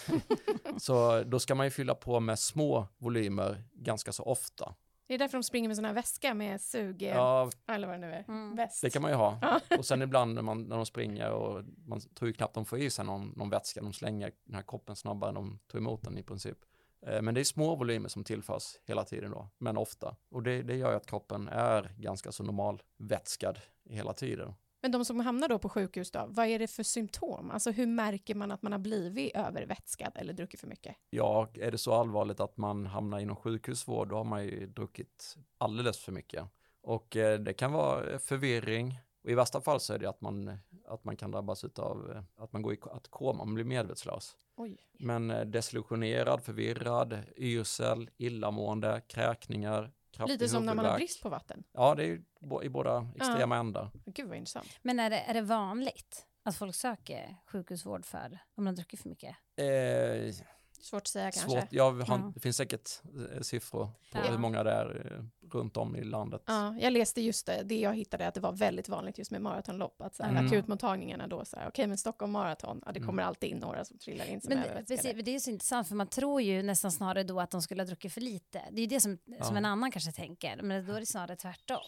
Eh, 0.66 0.78
så 0.78 1.24
då 1.24 1.40
ska 1.40 1.56
man 1.56 1.66
ju 1.66 1.70
fylla 1.70 1.96
på 1.96 2.20
med 2.20 2.40
små 2.40 2.88
volymer 2.98 3.64
ganska 3.74 4.12
så 4.12 4.24
ofta. 4.24 4.76
Det 5.08 5.14
är 5.14 5.18
därför 5.18 5.38
de 5.38 5.44
springer 5.44 5.70
med 5.70 5.76
sån 5.76 5.86
här 5.86 5.94
väska 5.94 6.34
med 6.34 6.62
sug, 6.62 7.02
ja, 7.02 7.52
eller 7.68 7.88
vad 7.88 7.96
det 7.96 8.08
nu 8.08 8.14
är, 8.14 8.26
mm. 8.28 8.56
väst. 8.56 8.82
Det 8.82 8.90
kan 8.90 9.02
man 9.02 9.12
ju 9.12 9.18
ha. 9.18 9.60
och 9.78 9.86
sen 9.86 10.02
ibland 10.02 10.34
när, 10.34 10.42
man, 10.42 10.64
när 10.64 10.76
de 10.76 10.86
springer 10.86 11.32
och 11.32 11.64
man 11.86 12.00
tror 12.00 12.28
ju 12.28 12.34
knappt 12.34 12.54
de 12.54 12.66
får 12.66 12.80
i 12.80 12.90
sig 12.90 13.06
någon, 13.06 13.34
någon 13.36 13.50
vätska, 13.50 13.82
de 13.82 13.94
slänger 13.94 14.32
den 14.44 14.56
här 14.56 14.62
koppen 14.62 14.96
snabbare 14.96 15.30
än 15.30 15.36
de 15.36 15.60
tar 15.68 15.80
emot 15.80 16.04
den 16.04 16.18
i 16.18 16.24
princip. 16.24 16.58
Eh, 17.02 17.22
men 17.22 17.34
det 17.34 17.40
är 17.40 17.44
små 17.44 17.76
volymer 17.76 18.10
som 18.10 18.24
tillförs 18.24 18.80
hela 18.86 19.04
tiden 19.04 19.32
då, 19.32 19.50
men 19.58 19.78
ofta. 19.78 20.16
Och 20.30 20.44
det, 20.44 20.62
det 20.62 20.76
gör 20.76 20.90
ju 20.90 20.98
att 20.98 21.06
kroppen 21.06 21.48
är 21.48 21.94
ganska 21.98 22.32
så 22.32 22.44
normalvätskad 22.44 23.60
hela 23.90 24.14
tiden. 24.14 24.54
Men 24.86 24.92
de 24.92 25.06
som 25.06 25.20
hamnar 25.20 25.48
då 25.48 25.60
på 25.60 25.70
sjukhus 25.70 26.12
då, 26.12 26.26
vad 26.28 26.48
är 26.48 26.60
det 26.60 26.68
för 26.68 26.84
symptom? 26.84 27.52
Alltså 27.52 27.72
hur 27.72 27.88
märker 27.88 28.36
man 28.36 28.52
att 28.52 28.62
man 28.62 28.72
har 28.72 28.80
blivit 28.80 29.36
övervätskad 29.36 30.12
eller 30.16 30.34
druckit 30.34 30.60
för 30.60 30.68
mycket? 30.68 30.96
Ja, 31.10 31.50
är 31.54 31.72
det 31.72 31.78
så 31.78 31.94
allvarligt 31.94 32.40
att 32.40 32.58
man 32.58 32.86
hamnar 32.86 33.20
inom 33.20 33.36
sjukhusvård, 33.36 34.08
då 34.08 34.16
har 34.16 34.24
man 34.24 34.46
ju 34.46 34.68
druckit 34.68 35.36
alldeles 35.58 35.98
för 35.98 36.12
mycket. 36.12 36.44
Och 36.82 37.16
eh, 37.16 37.40
det 37.40 37.54
kan 37.54 37.72
vara 37.72 38.20
förvirring, 38.20 39.00
och 39.24 39.30
i 39.30 39.36
värsta 39.36 39.62
fall 39.62 39.80
så 39.80 39.94
är 39.94 40.00
det 40.00 40.10
att 40.10 40.22
man, 40.22 40.58
att 40.88 41.04
man 41.04 41.18
kan 41.18 41.32
drabbas 41.32 41.64
av 41.64 42.12
eh, 42.12 42.44
att 42.44 42.54
man 42.54 42.62
går 42.62 42.74
i 42.74 42.78
att 42.82 43.08
koma, 43.08 43.44
man 43.46 43.54
blir 43.54 43.66
medvetslös. 43.66 44.36
Oj. 44.58 44.78
Men 45.00 45.32
eh, 45.32 45.46
desillusionerad, 45.46 46.44
förvirrad, 46.44 47.20
yrsel, 47.38 48.10
illamående, 48.18 49.02
kräkningar, 49.08 49.92
Lite 50.28 50.50
som 50.50 50.66
när 50.66 50.74
man 50.74 50.86
har 50.86 50.98
brist 50.98 51.24
på 51.24 51.30
vatten. 51.30 51.64
Ja, 51.72 51.96
det 51.96 52.04
är 52.04 52.20
i 52.64 52.70
båda 52.70 53.08
extrema 53.16 53.56
ja. 53.56 53.60
ändar. 53.60 53.92
Gud 54.06 54.28
vad 54.28 54.38
intressant. 54.38 54.80
Men 54.82 55.00
är 55.00 55.10
det, 55.10 55.20
är 55.20 55.34
det 55.34 55.42
vanligt 55.42 56.26
att 56.44 56.56
folk 56.56 56.76
söker 56.76 57.36
sjukhusvård 57.46 58.06
för 58.06 58.40
om 58.56 58.66
de 58.66 58.76
druckit 58.76 59.02
för 59.02 59.10
mycket? 59.10 59.36
Eh, 59.58 60.46
Svårt 60.86 61.02
att 61.02 61.08
säga 61.08 61.32
kanske. 61.32 61.52
Svårt. 61.52 61.68
Ja, 61.70 61.92
har, 61.92 62.16
mm. 62.16 62.32
Det 62.32 62.40
finns 62.40 62.58
säkert 62.58 62.90
eh, 63.36 63.42
siffror 63.42 63.86
på 63.86 64.18
ja. 64.18 64.32
hur 64.32 64.38
många 64.38 64.64
det 64.64 64.72
är 64.72 65.12
eh, 65.12 65.52
runt 65.52 65.78
om 65.78 65.96
i 65.96 66.04
landet. 66.04 66.42
Ja, 66.46 66.76
jag 66.80 66.94
läste 66.94 67.22
just 67.22 67.46
det, 67.46 67.62
det 67.64 67.80
jag 67.80 67.96
hittade, 67.96 68.28
att 68.28 68.34
det 68.34 68.40
var 68.40 68.52
väldigt 68.52 68.90
vanligt 68.90 69.18
just 69.18 69.32
med 69.32 69.42
maratonlopp, 69.42 70.02
att 70.02 70.16
så 70.16 70.24
här, 70.24 70.30
mm. 70.30 70.46
akutmottagningarna 70.46 71.28
då, 71.28 71.46
så 71.46 71.56
här, 71.56 71.64
okej 71.64 71.70
okay, 71.70 71.88
men 71.88 71.98
Stockholm 71.98 72.32
maraton, 72.32 72.82
ja, 72.86 72.92
det 72.92 73.00
kommer 73.00 73.24
mm. 73.24 73.28
alltid 73.28 73.50
in 73.50 73.58
några 73.58 73.86
som 73.86 73.98
trillar 73.98 74.26
in 74.26 74.42
som 74.42 74.54
men, 74.54 74.64
precis, 74.86 75.26
Det 75.26 75.36
är 75.36 75.40
så 75.40 75.50
intressant, 75.50 75.88
för 75.88 75.96
man 75.96 76.08
tror 76.08 76.42
ju 76.42 76.64
nästan 76.64 76.92
snarare 76.92 77.24
då 77.24 77.40
att 77.40 77.52
de 77.52 77.62
skulle 77.62 77.82
ha 77.82 77.88
druckit 77.88 78.14
för 78.14 78.22
lite. 78.22 78.62
Det 78.72 78.78
är 78.78 78.82
ju 78.82 78.88
det 78.88 79.02
som, 79.02 79.18
ja. 79.26 79.44
som 79.44 79.58
en 79.58 79.66
annan 79.66 79.92
kanske 79.92 80.12
tänker, 80.12 80.62
men 80.62 80.86
då 80.86 80.94
är 80.94 81.00
det 81.00 81.06
snarare 81.06 81.36
tvärtom 81.36 81.82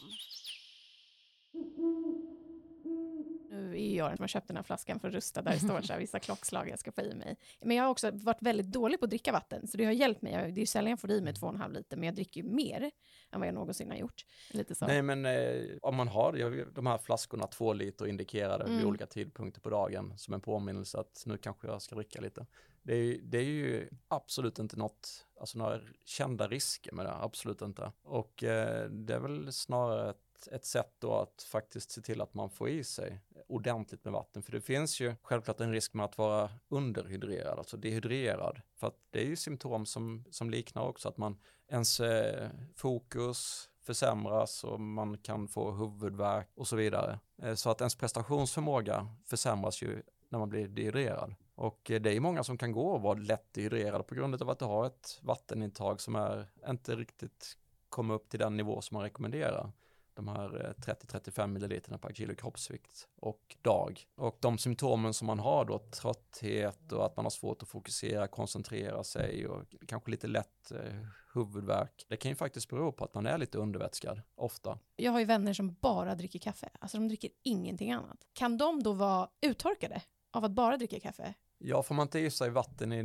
nu 3.58 3.82
är 3.82 3.96
jag 3.96 4.16
som 4.16 4.24
har 4.24 4.28
köpt 4.28 4.48
den 4.48 4.58
här 4.58 4.64
flaskan 4.64 5.00
för 5.00 5.08
att 5.08 5.14
rusta, 5.14 5.42
där 5.42 5.52
det 5.52 5.60
står 5.60 5.82
så 5.82 5.94
här, 5.94 6.00
vissa 6.00 6.20
klockslag 6.20 6.70
jag 6.70 6.80
ska 6.80 6.92
få 6.92 7.02
i 7.02 7.16
mig. 7.16 7.38
Men 7.62 7.78
jag 7.78 7.84
har 7.84 7.92
också 7.92 8.12
varit 8.12 8.42
väldigt 8.42 8.72
dålig 8.72 9.00
på 9.00 9.06
att 9.06 9.10
dricka 9.10 9.32
vatten, 9.32 9.68
så 9.68 9.78
det 9.78 9.86
har 9.86 9.92
hjälpt 9.92 10.22
mig. 10.22 10.34
Det 10.34 10.40
är 10.40 10.50
ju 10.60 10.66
sällan 10.66 10.90
jag 10.90 11.00
får 11.00 11.12
i 11.12 11.22
mig 11.22 11.34
två 11.34 11.48
och 11.48 11.54
en 11.54 11.60
halv 11.60 11.74
liter, 11.74 11.98
men 11.98 12.06
jag 12.06 12.16
dricker 12.16 12.42
ju 12.42 12.50
mer 12.50 12.92
än 13.32 13.40
vad 13.40 13.48
jag 13.48 13.56
någonsin 13.56 13.90
har 13.90 13.98
gjort. 13.98 14.26
Lite 14.52 14.76
så. 14.76 14.88
Nej, 14.88 15.02
men 15.02 15.26
eh, 15.26 15.64
om 15.82 15.96
man 15.96 16.08
har 16.08 16.34
de 16.72 16.88
här 16.88 16.98
flaskorna, 16.98 17.48
två 17.48 17.74
liter 17.74 18.08
indikerade 18.08 18.64
mm. 18.64 18.78
vid 18.78 18.86
olika 18.86 19.06
tidpunkter 19.06 19.62
på 19.62 19.70
dagen, 19.70 20.14
som 20.18 20.34
en 20.34 20.42
påminnelse 20.42 21.00
att 21.00 21.24
nu 21.26 21.38
kanske 21.38 21.68
jag 21.68 21.82
ska 21.82 21.96
dricka 21.96 22.22
lite. 22.22 22.46
Det 22.88 22.96
är, 22.96 23.20
det 23.24 23.38
är 23.38 23.44
ju 23.44 23.90
absolut 24.08 24.60
inte 24.60 24.78
något, 24.78 25.26
alltså 25.40 25.58
några 25.58 25.80
kända 26.06 26.48
risker 26.48 26.92
med 26.92 27.06
det, 27.06 27.14
absolut 27.14 27.62
inte. 27.62 27.92
Och 28.04 28.44
eh, 28.44 28.90
det 28.90 29.14
är 29.14 29.20
väl 29.20 29.54
snarare 29.54 30.10
ett, 30.10 30.48
ett 30.52 30.66
sätt 30.66 30.94
då 31.00 31.14
att 31.14 31.44
faktiskt 31.44 31.92
se 31.92 32.02
till 32.02 32.22
att 32.22 32.34
man 32.34 32.50
får 32.50 32.70
i 32.70 32.84
sig 32.84 33.20
ordentligt 33.48 34.04
med 34.04 34.14
vatten. 34.14 34.44
För 34.44 34.52
det 34.52 34.62
finns 34.62 35.00
ju 35.00 35.16
självklart 35.22 35.60
en 35.60 35.72
risk 35.72 35.94
med 35.94 36.06
att 36.06 36.18
vara 36.18 36.50
underhydrerad, 36.68 37.58
alltså 37.58 37.78
dehydrerad. 37.78 38.62
För 38.76 38.88
att 38.88 38.98
det 39.10 39.20
är 39.20 39.26
ju 39.26 39.36
symptom 39.36 39.86
som, 39.86 40.26
som 40.32 40.50
liknar 40.50 40.82
också 40.82 41.10
att 41.10 41.18
man 41.18 41.38
ens 41.68 42.00
eh, 42.00 42.50
fokus 42.76 43.70
försämras 43.82 44.64
och 44.64 44.80
man 44.80 45.18
kan 45.18 45.48
få 45.48 45.72
huvudvärk 45.72 46.48
och 46.56 46.68
så 46.68 46.76
vidare. 46.76 47.20
Eh, 47.42 47.54
så 47.54 47.70
att 47.70 47.82
ens 47.82 47.96
prestationsförmåga 47.96 49.08
försämras 49.26 49.82
ju 49.82 50.02
när 50.30 50.40
man 50.40 50.50
blir 50.50 50.68
dehydrerad. 50.68 51.36
Och 51.56 51.92
eh, 51.92 52.02
det 52.02 52.16
är 52.16 52.20
många 52.20 52.44
som 52.44 52.58
kan 52.58 52.72
gå 52.72 52.88
och 52.88 53.02
vara 53.02 53.20
lätt 53.20 53.54
dehydrerade 53.54 54.04
på 54.04 54.16
grund 54.16 54.42
av 54.42 54.50
att 54.50 54.60
de 54.60 54.70
har 54.70 54.86
ett 54.86 55.20
vattenintag 55.22 56.02
som 56.02 56.16
är 56.16 56.48
inte 56.70 56.96
riktigt 56.96 57.58
kommer 57.90 58.14
upp 58.14 58.30
till 58.30 58.40
den 58.40 58.58
nivå 58.58 58.82
som 58.82 58.96
man 58.96 59.04
rekommenderar. 59.04 59.72
De 60.18 60.28
här 60.28 60.74
30-35 60.78 61.48
milliliterna 61.48 61.98
per 61.98 62.14
kilo 62.14 62.36
kroppsvikt 62.36 63.08
och 63.16 63.56
dag. 63.62 64.08
Och 64.16 64.38
de 64.40 64.58
symptomen 64.58 65.14
som 65.14 65.28
man 65.28 65.40
har 65.40 65.66
då, 65.66 65.80
trötthet 65.80 66.92
och 66.92 67.06
att 67.06 67.16
man 67.16 67.26
har 67.26 67.30
svårt 67.30 67.64
att 67.64 67.70
fokusera, 67.70 68.28
koncentrera 68.28 69.04
sig 69.04 69.48
och 69.48 69.64
kanske 69.88 70.12
lite 70.12 70.28
lätt 70.28 70.72
eh, 70.72 71.08
huvudvärk. 71.34 72.06
Det 72.08 72.18
kan 72.18 72.32
ju 72.32 72.36
faktiskt 72.36 72.70
bero 72.70 72.92
på 72.92 73.04
att 73.04 73.14
man 73.14 73.26
är 73.26 73.38
lite 73.38 73.58
undervätskad 73.58 74.22
ofta. 74.36 74.80
Jag 74.96 75.12
har 75.12 75.20
ju 75.20 75.26
vänner 75.26 75.54
som 75.54 75.74
bara 75.74 76.16
dricker 76.16 76.40
kaffe, 76.40 76.70
alltså 76.80 76.98
de 76.98 77.08
dricker 77.08 77.30
ingenting 77.44 77.92
annat. 77.92 78.28
Kan 78.34 78.58
de 78.58 78.84
då 78.84 78.94
vara 78.94 79.30
uttorkade 79.42 80.02
av 80.32 80.46
att 80.46 80.52
bara 80.52 80.78
dricka 80.78 81.00
kaffe? 81.00 81.34
Ja, 81.58 81.84
får 81.84 81.96
man 81.96 82.04
inte 82.04 82.20
i 82.20 82.32
sig 82.32 82.50
vatten 82.50 82.94
i, 82.94 83.00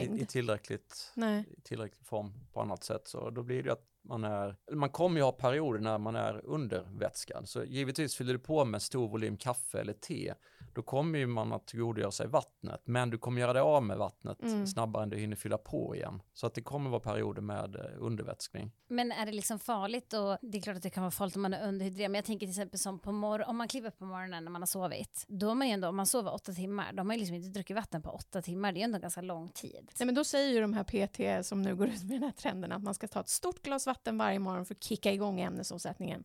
I 0.00 0.22
i, 0.22 0.26
tillräckligt, 0.26 1.12
i 1.56 1.60
tillräcklig 1.62 2.06
form 2.06 2.32
på 2.52 2.60
annat 2.60 2.84
sätt 2.84 3.08
så 3.08 3.30
då 3.30 3.42
blir 3.42 3.62
det 3.62 3.72
att 3.72 3.89
man 4.02 4.24
är, 4.24 4.56
man 4.72 4.90
kommer 4.90 5.16
ju 5.16 5.24
ha 5.24 5.32
perioder 5.32 5.80
när 5.80 5.98
man 5.98 6.16
är 6.16 6.46
undervätskad. 6.46 7.48
Så 7.48 7.64
givetvis 7.64 8.16
fyller 8.16 8.32
du 8.32 8.38
på 8.38 8.64
med 8.64 8.82
stor 8.82 9.08
volym 9.08 9.36
kaffe 9.36 9.80
eller 9.80 9.92
te, 9.92 10.34
då 10.72 10.82
kommer 10.82 11.18
ju 11.18 11.26
man 11.26 11.52
att 11.52 11.66
tillgodogöra 11.66 12.10
sig 12.10 12.26
vattnet, 12.26 12.80
men 12.84 13.10
du 13.10 13.18
kommer 13.18 13.40
göra 13.40 13.52
dig 13.52 13.62
av 13.62 13.82
med 13.82 13.98
vattnet 13.98 14.42
Mm. 14.42 14.66
snabbare 14.66 15.02
än 15.02 15.10
du 15.10 15.16
hinner 15.16 15.36
fylla 15.36 15.58
på 15.58 15.96
igen. 15.96 16.22
Så 16.32 16.46
att 16.46 16.54
det 16.54 16.62
kommer 16.62 16.90
vara 16.90 17.00
perioder 17.00 17.42
med 17.42 17.76
eh, 17.76 17.82
undervätskning. 17.98 18.72
Men 18.88 19.12
är 19.12 19.26
det 19.26 19.32
liksom 19.32 19.58
farligt 19.58 20.12
och 20.12 20.38
det 20.42 20.58
är 20.58 20.62
klart 20.62 20.76
att 20.76 20.82
det 20.82 20.90
kan 20.90 21.02
vara 21.02 21.10
farligt 21.10 21.36
om 21.36 21.42
man 21.42 21.54
är 21.54 21.68
underhydrerad 21.68 22.10
men 22.10 22.18
jag 22.18 22.24
tänker 22.24 22.46
till 22.46 22.50
exempel 22.52 22.80
som 22.80 22.98
på 22.98 23.12
morgonen, 23.12 23.48
om 23.48 23.56
man 23.56 23.68
kliver 23.68 23.88
upp 23.88 23.98
på 23.98 24.04
morgonen 24.04 24.44
när 24.44 24.50
man 24.50 24.62
har 24.62 24.66
sovit 24.66 25.24
då 25.28 25.48
har 25.48 25.54
man 25.54 25.66
ju 25.68 25.72
ändå, 25.74 25.88
om 25.88 25.96
man 25.96 26.06
sover 26.06 26.34
åtta 26.34 26.52
timmar, 26.52 26.92
då 26.92 26.98
har 26.98 27.04
man 27.04 27.16
ju 27.16 27.20
liksom 27.20 27.36
inte 27.36 27.48
druckit 27.48 27.76
vatten 27.76 28.02
på 28.02 28.10
åtta 28.10 28.42
timmar, 28.42 28.72
det 28.72 28.76
är 28.76 28.80
ju 28.80 28.84
ändå 28.84 28.98
ganska 28.98 29.20
lång 29.22 29.48
tid. 29.48 29.90
Nej, 29.98 30.06
men 30.06 30.14
då 30.14 30.24
säger 30.24 30.48
ju 30.54 30.60
de 30.60 30.72
här 30.72 30.84
PT 30.84 31.46
som 31.46 31.62
nu 31.62 31.76
går 31.76 31.88
ut 31.88 32.02
med 32.02 32.10
den 32.16 32.22
här 32.22 32.30
trenden 32.32 32.72
att 32.72 32.82
man 32.82 32.94
ska 32.94 33.08
ta 33.08 33.20
ett 33.20 33.28
stort 33.28 33.62
glas 33.62 33.86
vatten 33.86 34.18
varje 34.18 34.38
morgon 34.38 34.64
för 34.66 34.74
att 34.74 34.82
kicka 34.84 35.12
igång 35.12 35.40
ämnesomsättningen. 35.40 36.24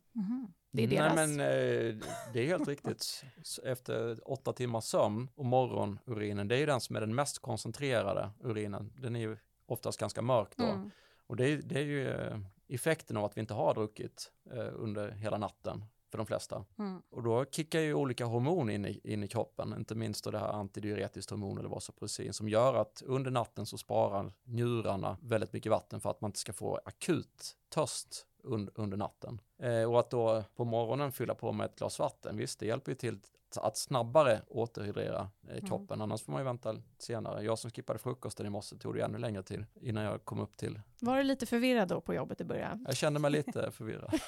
Det 0.75 0.83
är 0.83 0.87
deras. 0.87 1.15
Nej 1.15 1.27
men 1.27 1.39
eh, 1.39 2.05
det 2.33 2.39
är 2.39 2.45
helt 2.45 2.67
riktigt. 2.67 3.23
Efter 3.63 4.19
åtta 4.31 4.53
timmars 4.53 4.83
sömn 4.83 5.29
och 5.35 5.45
morgonurinen, 5.45 6.47
det 6.47 6.55
är 6.55 6.59
ju 6.59 6.65
den 6.65 6.81
som 6.81 6.95
är 6.95 7.01
den 7.01 7.15
mest 7.15 7.39
koncentrerade 7.39 8.29
urinen. 8.43 8.93
Den 8.97 9.15
är 9.15 9.19
ju 9.19 9.37
oftast 9.65 9.99
ganska 9.99 10.21
mörk 10.21 10.57
då. 10.57 10.63
Mm. 10.63 10.91
Och 11.27 11.35
det 11.35 11.49
är, 11.49 11.57
det 11.57 11.79
är 11.79 11.83
ju 11.83 12.09
eh, 12.09 12.37
effekten 12.67 13.17
av 13.17 13.25
att 13.25 13.37
vi 13.37 13.41
inte 13.41 13.53
har 13.53 13.73
druckit 13.73 14.31
eh, 14.51 14.69
under 14.73 15.11
hela 15.11 15.37
natten 15.37 15.85
för 16.11 16.17
de 16.17 16.25
flesta. 16.27 16.65
Mm. 16.79 17.01
Och 17.09 17.23
då 17.23 17.45
kickar 17.45 17.79
ju 17.79 17.93
olika 17.93 18.25
hormon 18.25 18.69
in 18.69 18.85
i, 18.85 19.01
in 19.03 19.23
i 19.23 19.27
kroppen, 19.27 19.73
inte 19.77 19.95
minst 19.95 20.23
då 20.23 20.31
det 20.31 20.39
här 20.39 20.53
antidiuretiskt 20.53 21.29
hormon 21.29 21.57
eller 21.57 21.69
vasopressin 21.69 22.33
som 22.33 22.49
gör 22.49 22.73
att 22.73 23.03
under 23.05 23.31
natten 23.31 23.65
så 23.65 23.77
sparar 23.77 24.33
njurarna 24.43 25.17
väldigt 25.21 25.53
mycket 25.53 25.69
vatten 25.69 26.01
för 26.01 26.09
att 26.09 26.21
man 26.21 26.29
inte 26.29 26.39
ska 26.39 26.53
få 26.53 26.79
akut 26.85 27.57
törst 27.69 28.25
un, 28.45 28.69
under 28.75 28.97
natten. 28.97 29.41
Eh, 29.59 29.91
och 29.91 29.99
att 29.99 30.09
då 30.09 30.43
på 30.55 30.65
morgonen 30.65 31.11
fylla 31.11 31.35
på 31.35 31.51
med 31.51 31.65
ett 31.65 31.75
glas 31.75 31.99
vatten, 31.99 32.37
visst 32.37 32.59
det 32.59 32.65
hjälper 32.65 32.91
ju 32.91 32.95
till 32.95 33.19
att 33.57 33.77
snabbare 33.77 34.41
återhydrera 34.47 35.29
eh, 35.49 35.65
kroppen, 35.67 36.01
annars 36.01 36.23
får 36.23 36.31
man 36.31 36.41
ju 36.41 36.45
vänta 36.45 36.75
senare. 36.97 37.43
Jag 37.43 37.59
som 37.59 37.71
skippade 37.71 37.99
frukosten 37.99 38.45
i 38.45 38.49
morse 38.49 38.75
tog 38.75 38.95
det 38.95 39.01
ännu 39.01 39.17
längre 39.17 39.43
tid 39.43 39.65
innan 39.81 40.03
jag 40.03 40.25
kom 40.25 40.39
upp 40.39 40.57
till. 40.57 40.81
Var 40.99 41.17
du 41.17 41.23
lite 41.23 41.45
förvirrad 41.45 41.87
då 41.87 42.01
på 42.01 42.13
jobbet 42.13 42.41
i 42.41 42.43
början? 42.43 42.85
Jag 42.87 42.97
kände 42.97 43.19
mig 43.19 43.31
lite 43.31 43.71
förvirrad. 43.71 44.13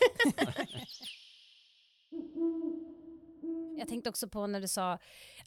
Jag 3.78 3.88
tänkte 3.88 4.10
också 4.10 4.28
på 4.28 4.48
när 4.48 4.62
du 4.62 4.68
sa 4.68 4.98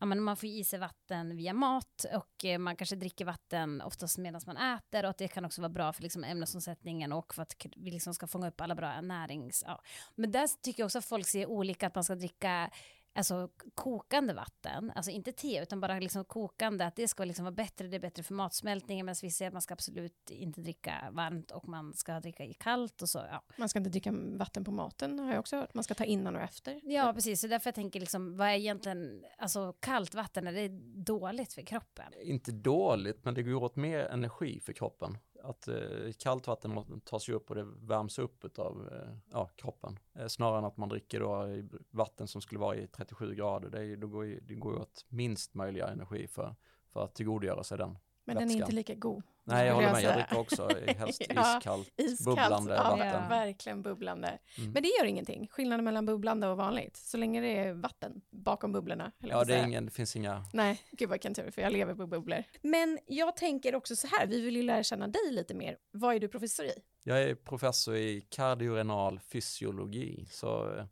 ja, 0.00 0.06
men 0.06 0.22
man 0.22 0.36
får 0.36 0.48
i 0.48 0.64
sig 0.64 0.78
vatten 0.78 1.36
via 1.36 1.52
mat 1.52 2.06
och 2.14 2.44
eh, 2.44 2.58
man 2.58 2.76
kanske 2.76 2.96
dricker 2.96 3.24
vatten 3.24 3.80
oftast 3.80 4.18
medan 4.18 4.40
man 4.46 4.56
äter 4.56 5.04
och 5.04 5.10
att 5.10 5.18
det 5.18 5.28
kan 5.28 5.44
också 5.44 5.60
vara 5.60 5.68
bra 5.68 5.92
för 5.92 6.02
liksom, 6.02 6.24
ämnesomsättningen 6.24 7.12
och 7.12 7.34
för 7.34 7.42
att 7.42 7.66
vi 7.76 7.90
liksom 7.90 8.14
ska 8.14 8.26
fånga 8.26 8.48
upp 8.48 8.60
alla 8.60 8.74
bra 8.74 9.00
närings... 9.00 9.64
Ja. 9.66 9.82
Men 10.14 10.32
där 10.32 10.62
tycker 10.62 10.82
jag 10.82 10.86
också 10.86 10.98
att 10.98 11.04
folk 11.04 11.26
ser 11.26 11.46
olika 11.46 11.86
att 11.86 11.94
man 11.94 12.04
ska 12.04 12.14
dricka 12.14 12.70
alltså 13.14 13.48
kokande 13.74 14.34
vatten, 14.34 14.92
alltså 14.94 15.10
inte 15.10 15.32
te 15.32 15.62
utan 15.62 15.80
bara 15.80 15.98
liksom 15.98 16.24
kokande, 16.24 16.86
att 16.86 16.96
det 16.96 17.08
ska 17.08 17.24
liksom 17.24 17.44
vara 17.44 17.54
bättre, 17.54 17.88
det 17.88 17.96
är 17.96 18.00
bättre 18.00 18.22
för 18.22 18.34
matsmältningen 18.34 19.06
medan 19.06 19.16
vi 19.22 19.30
säger 19.30 19.48
att 19.48 19.52
man 19.52 19.62
ska 19.62 19.74
absolut 19.74 20.30
inte 20.30 20.60
dricka 20.60 21.10
varmt 21.12 21.50
och 21.50 21.68
man 21.68 21.94
ska 21.94 22.20
dricka 22.20 22.44
i 22.44 22.54
kallt 22.54 23.02
och 23.02 23.08
så. 23.08 23.18
Ja. 23.18 23.42
Man 23.56 23.68
ska 23.68 23.78
inte 23.78 23.90
dricka 23.90 24.12
vatten 24.14 24.64
på 24.64 24.70
maten 24.70 25.18
har 25.18 25.30
jag 25.30 25.40
också 25.40 25.56
hört. 25.56 25.74
Man 25.74 25.84
ska 25.84 25.94
ta 25.94 26.04
innan 26.04 26.36
och 26.36 26.42
efter. 26.42 26.80
Ja, 26.82 27.12
precis. 27.12 27.40
Så 27.40 27.46
därför 27.46 27.68
jag 27.68 27.74
tänker 27.74 28.00
liksom, 28.00 28.36
vad 28.36 28.48
är 28.48 28.52
egentligen, 28.52 29.24
alltså 29.38 29.72
kallt 29.80 30.14
vatten, 30.14 30.46
är 30.46 30.52
det 30.52 30.68
dåligt 31.04 31.52
för 31.52 31.62
kroppen? 31.62 32.12
inte 32.22 32.52
dåligt, 32.52 33.24
men 33.24 33.34
det 33.34 33.42
går 33.42 33.62
åt 33.62 33.76
mer 33.76 33.98
energi 33.98 34.60
för 34.60 34.72
kroppen. 34.72 35.18
Att 35.42 35.68
eh, 35.68 36.12
kallt 36.18 36.46
vatten 36.46 37.00
tas 37.04 37.28
ju 37.28 37.32
upp 37.32 37.50
och 37.50 37.56
det 37.56 37.66
värms 37.80 38.18
upp 38.18 38.58
av 38.58 38.88
eh, 38.92 39.16
ja, 39.30 39.50
kroppen. 39.56 39.98
Eh, 40.14 40.26
snarare 40.26 40.58
än 40.58 40.64
att 40.64 40.76
man 40.76 40.88
dricker 40.88 41.20
då 41.20 41.46
vatten 41.90 42.28
som 42.28 42.40
skulle 42.40 42.60
vara 42.60 42.76
i 42.76 42.86
37 42.86 43.34
grader. 43.34 43.70
Det, 43.70 43.84
är, 43.84 43.96
då 43.96 44.06
går 44.06 44.24
det 44.24 44.54
går 44.54 44.80
åt 44.80 45.06
minst 45.08 45.54
möjliga 45.54 45.88
energi 45.88 46.26
för, 46.26 46.54
för 46.92 47.04
att 47.04 47.14
tillgodogöra 47.14 47.64
sig 47.64 47.78
den. 47.78 47.98
Men 48.24 48.36
den 48.36 48.42
är 48.42 48.46
vätskan. 48.46 48.62
inte 48.62 48.72
lika 48.72 48.94
god. 48.94 49.22
Nej, 49.50 49.66
jag 49.66 49.74
håller 49.74 49.92
med. 49.92 50.02
Jag 50.02 50.14
dricker 50.14 50.38
också 50.38 50.68
helst 50.98 51.22
Ja, 51.28 51.56
iskallt, 51.56 51.88
Iskallt, 51.96 52.24
bubblande 52.24 52.74
ja, 52.74 52.82
vatten. 52.82 53.22
Ja. 53.22 53.28
verkligen 53.28 53.82
bubblande. 53.82 54.38
Mm. 54.58 54.72
Men 54.72 54.82
det 54.82 54.88
gör 54.88 55.04
ingenting. 55.04 55.48
Skillnaden 55.50 55.84
mellan 55.84 56.06
bubblande 56.06 56.46
och 56.46 56.56
vanligt. 56.56 56.96
Så 56.96 57.16
länge 57.16 57.40
det 57.40 57.58
är 57.58 57.72
vatten 57.72 58.20
bakom 58.30 58.72
bubblorna. 58.72 59.12
Ja, 59.18 59.44
det, 59.44 59.64
ingen, 59.64 59.84
det 59.84 59.90
finns 59.90 60.16
inga... 60.16 60.44
Nej, 60.52 60.82
gud 60.90 61.20
kan 61.20 61.34
tur 61.34 61.50
för 61.50 61.62
jag 61.62 61.72
lever 61.72 61.94
på 61.94 62.06
bubblor. 62.06 62.44
Men 62.62 62.98
jag 63.06 63.36
tänker 63.36 63.74
också 63.74 63.96
så 63.96 64.06
här, 64.06 64.26
vi 64.26 64.40
vill 64.40 64.56
ju 64.56 64.62
lära 64.62 64.82
känna 64.82 65.08
dig 65.08 65.32
lite 65.32 65.54
mer. 65.54 65.76
Vad 65.90 66.14
är 66.14 66.20
du 66.20 66.28
professor 66.28 66.66
i? 66.66 66.72
Jag 67.02 67.22
är 67.22 67.34
professor 67.34 67.96
i 67.96 68.20
kardiorenal 68.20 69.20
fysiologi, 69.20 70.26
så 70.30 70.76
eh, 70.76 70.84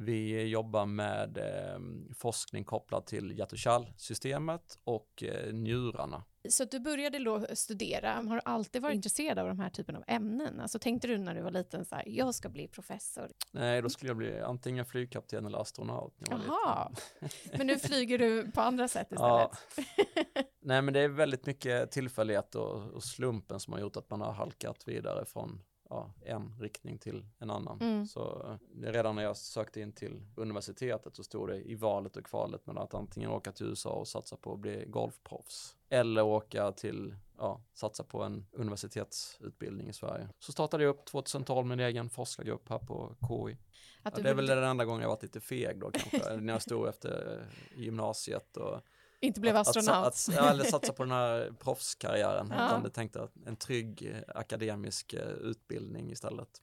vi 0.00 0.46
jobbar 0.46 0.86
med 0.86 1.38
eh, 1.38 1.80
forskning 2.14 2.64
kopplad 2.64 3.06
till 3.06 3.38
hjärt 3.38 3.52
och 3.52 3.58
kärlsystemet 3.58 4.78
och 4.84 5.22
eh, 5.22 5.52
njurarna. 5.52 6.24
Så 6.48 6.64
du 6.64 6.80
började 6.80 7.18
då 7.18 7.46
studera, 7.54 8.12
har 8.12 8.34
du 8.34 8.40
alltid 8.44 8.82
varit 8.82 8.94
intresserad 8.94 9.38
av 9.38 9.48
de 9.48 9.60
här 9.60 9.70
typen 9.70 9.96
av 9.96 10.04
ämnen? 10.06 10.60
Alltså 10.60 10.78
tänkte 10.78 11.08
du 11.08 11.18
när 11.18 11.34
du 11.34 11.42
var 11.42 11.50
liten 11.50 11.84
så 11.84 11.94
här, 11.94 12.04
jag 12.06 12.34
ska 12.34 12.48
bli 12.48 12.68
professor? 12.68 13.30
Nej, 13.52 13.82
då 13.82 13.88
skulle 13.88 14.10
jag 14.10 14.16
bli 14.16 14.40
antingen 14.40 14.84
flygkapten 14.86 15.46
eller 15.46 15.58
astronaut. 15.58 16.14
Jaha, 16.18 16.92
men 17.58 17.66
nu 17.66 17.78
flyger 17.78 18.18
du 18.18 18.50
på 18.50 18.60
andra 18.60 18.88
sätt 18.88 19.06
Ja. 19.10 19.52
istället? 19.78 20.46
Nej, 20.60 20.82
men 20.82 20.94
det 20.94 21.00
är 21.00 21.08
väldigt 21.08 21.46
mycket 21.46 21.90
tillfällighet 21.90 22.54
och, 22.54 22.90
och 22.90 23.02
slumpen 23.04 23.60
som 23.60 23.72
har 23.72 23.80
gjort 23.80 23.96
att 23.96 24.10
man 24.10 24.20
har 24.20 24.32
halkat 24.32 24.88
vidare 24.88 25.24
från 25.24 25.62
ja, 25.90 26.12
en 26.24 26.54
riktning 26.60 26.98
till 26.98 27.26
en 27.38 27.50
annan. 27.50 27.80
Mm. 27.80 28.06
Så 28.06 28.46
eh, 28.82 28.92
redan 28.92 29.16
när 29.16 29.22
jag 29.22 29.36
sökte 29.36 29.80
in 29.80 29.92
till 29.92 30.22
universitetet 30.36 31.16
så 31.16 31.24
stod 31.24 31.48
det 31.48 31.60
i 31.62 31.74
valet 31.74 32.16
och 32.16 32.26
kvalet 32.26 32.66
mellan 32.66 32.82
att 32.82 32.94
antingen 32.94 33.30
åka 33.30 33.52
till 33.52 33.66
USA 33.66 33.90
och 33.90 34.08
satsa 34.08 34.36
på 34.36 34.52
att 34.52 34.58
bli 34.60 34.84
golfproffs 34.86 35.76
eller 35.88 36.22
åka 36.22 36.72
till, 36.72 37.14
ja, 37.38 37.60
satsa 37.74 38.04
på 38.04 38.22
en 38.22 38.46
universitetsutbildning 38.52 39.88
i 39.88 39.92
Sverige. 39.92 40.28
Så 40.38 40.52
startade 40.52 40.84
jag 40.84 40.90
upp 40.90 41.04
2012 41.04 41.66
min 41.66 41.80
egen 41.80 42.10
forskargrupp 42.10 42.68
här 42.68 42.78
på 42.78 43.16
KI. 43.20 43.56
Ja, 44.02 44.10
det 44.10 44.30
är 44.30 44.34
väl 44.34 44.46
den 44.46 44.64
enda 44.64 44.84
gången 44.84 45.02
jag 45.02 45.08
varit 45.08 45.22
lite 45.22 45.40
feg 45.40 45.80
då 45.80 45.90
kanske, 45.90 46.36
när 46.36 46.52
jag 46.52 46.62
stod 46.62 46.88
efter 46.88 47.44
gymnasiet 47.76 48.56
och 48.56 48.80
inte 49.20 49.40
blev 49.40 49.56
att, 49.56 49.68
astronaut? 49.68 50.06
Att, 50.06 50.28
att, 50.28 50.34
ja, 50.34 50.50
eller 50.50 50.64
satsa 50.64 50.92
på 50.92 51.02
den 51.02 51.12
här 51.12 51.52
proffskarriären, 51.58 52.52
Ja. 52.56 52.66
utan 52.66 52.82
det 52.82 52.90
tänkte 52.90 53.22
att 53.22 53.32
en 53.46 53.56
trygg 53.56 54.12
eh, 54.14 54.36
akademisk 54.40 55.12
eh, 55.14 55.28
utbildning 55.28 56.10
istället. 56.12 56.60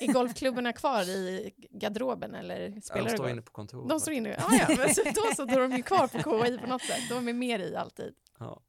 Är 0.00 0.12
golfklubborna 0.12 0.72
kvar 0.72 1.02
i 1.08 1.54
garderoben 1.70 2.34
eller 2.34 2.60
Ja, 2.74 2.80
spelar 2.80 3.04
de 3.04 3.04
du 3.04 3.10
står 3.10 3.24
golf? 3.24 3.32
inne 3.32 3.42
på 3.42 3.52
kontoret. 3.52 3.88
De 3.88 4.00
står 4.00 4.14
inne, 4.14 4.36
ah, 4.38 4.54
ja, 4.68 4.74
men 4.78 4.94
så, 4.94 5.02
då 5.04 5.22
så, 5.36 5.44
då 5.44 5.54
är 5.54 5.60
de 5.68 5.76
ju 5.76 5.82
kvar 5.82 6.06
på 6.06 6.18
KI 6.46 6.58
på 6.58 6.66
något 6.66 6.82
sätt. 6.82 7.08
De 7.08 7.28
är 7.28 7.32
mer 7.32 7.58
i 7.58 7.76
alltid. 7.76 8.14
Ja. 8.38 8.62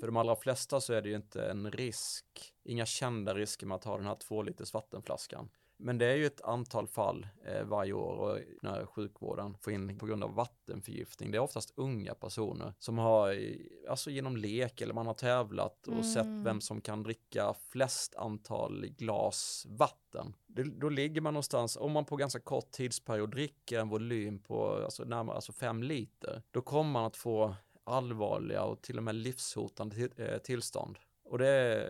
För 0.00 0.06
de 0.06 0.16
allra 0.16 0.36
flesta 0.36 0.80
så 0.80 0.92
är 0.92 1.02
det 1.02 1.08
ju 1.08 1.16
inte 1.16 1.42
en 1.50 1.70
risk, 1.72 2.24
inga 2.64 2.86
kända 2.86 3.34
risker 3.34 3.66
med 3.66 3.74
att 3.74 3.84
ha 3.84 3.96
den 3.96 4.06
här 4.06 4.14
två 4.14 4.42
liters 4.42 4.74
vattenflaskan. 4.74 5.48
Men 5.82 5.98
det 5.98 6.06
är 6.06 6.14
ju 6.14 6.26
ett 6.26 6.40
antal 6.40 6.88
fall 6.88 7.26
eh, 7.44 7.64
varje 7.64 7.92
år 7.92 8.16
och 8.16 8.38
när 8.62 8.86
sjukvården 8.86 9.56
får 9.60 9.72
in 9.72 9.98
på 9.98 10.06
grund 10.06 10.24
av 10.24 10.34
vattenförgiftning. 10.34 11.30
Det 11.30 11.36
är 11.36 11.42
oftast 11.42 11.72
unga 11.76 12.14
personer 12.14 12.74
som 12.78 12.98
har, 12.98 13.38
alltså 13.88 14.10
genom 14.10 14.36
lek 14.36 14.80
eller 14.80 14.94
man 14.94 15.06
har 15.06 15.14
tävlat 15.14 15.86
och 15.86 15.92
mm. 15.92 16.04
sett 16.04 16.46
vem 16.46 16.60
som 16.60 16.80
kan 16.80 17.02
dricka 17.02 17.54
flest 17.72 18.14
antal 18.14 18.86
glas 18.86 19.66
vatten. 19.68 20.34
Det, 20.46 20.62
då 20.62 20.88
ligger 20.88 21.20
man 21.20 21.34
någonstans, 21.34 21.76
om 21.76 21.92
man 21.92 22.04
på 22.04 22.16
ganska 22.16 22.40
kort 22.40 22.70
tidsperiod 22.70 23.30
dricker 23.30 23.78
en 23.80 23.88
volym 23.88 24.38
på 24.38 24.82
alltså 24.84 25.04
närmare 25.04 25.36
alltså 25.36 25.52
fem 25.52 25.82
liter, 25.82 26.42
då 26.50 26.60
kommer 26.62 26.90
man 26.90 27.04
att 27.04 27.16
få 27.16 27.54
allvarliga 27.84 28.62
och 28.62 28.82
till 28.82 28.96
och 28.96 29.04
med 29.04 29.14
livshotande 29.14 30.08
eh, 30.16 30.38
tillstånd. 30.38 30.98
Och 31.30 31.38
det, 31.38 31.88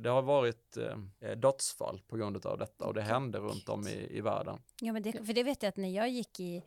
det 0.00 0.08
har 0.08 0.22
varit 0.22 0.76
eh, 1.20 1.30
dödsfall 1.36 2.02
på 2.08 2.16
grund 2.16 2.46
av 2.46 2.58
detta 2.58 2.86
och 2.86 2.94
det 2.94 3.02
händer 3.02 3.40
runt 3.40 3.68
om 3.68 3.88
i, 3.88 4.16
i 4.16 4.20
världen. 4.20 4.58
Ja, 4.80 4.92
men 4.92 5.02
det, 5.02 5.12
för 5.12 5.32
det 5.32 5.42
vet 5.42 5.62
jag 5.62 5.68
att 5.68 5.76
när 5.76 5.88
jag 5.88 6.08
gick 6.08 6.40
i 6.40 6.62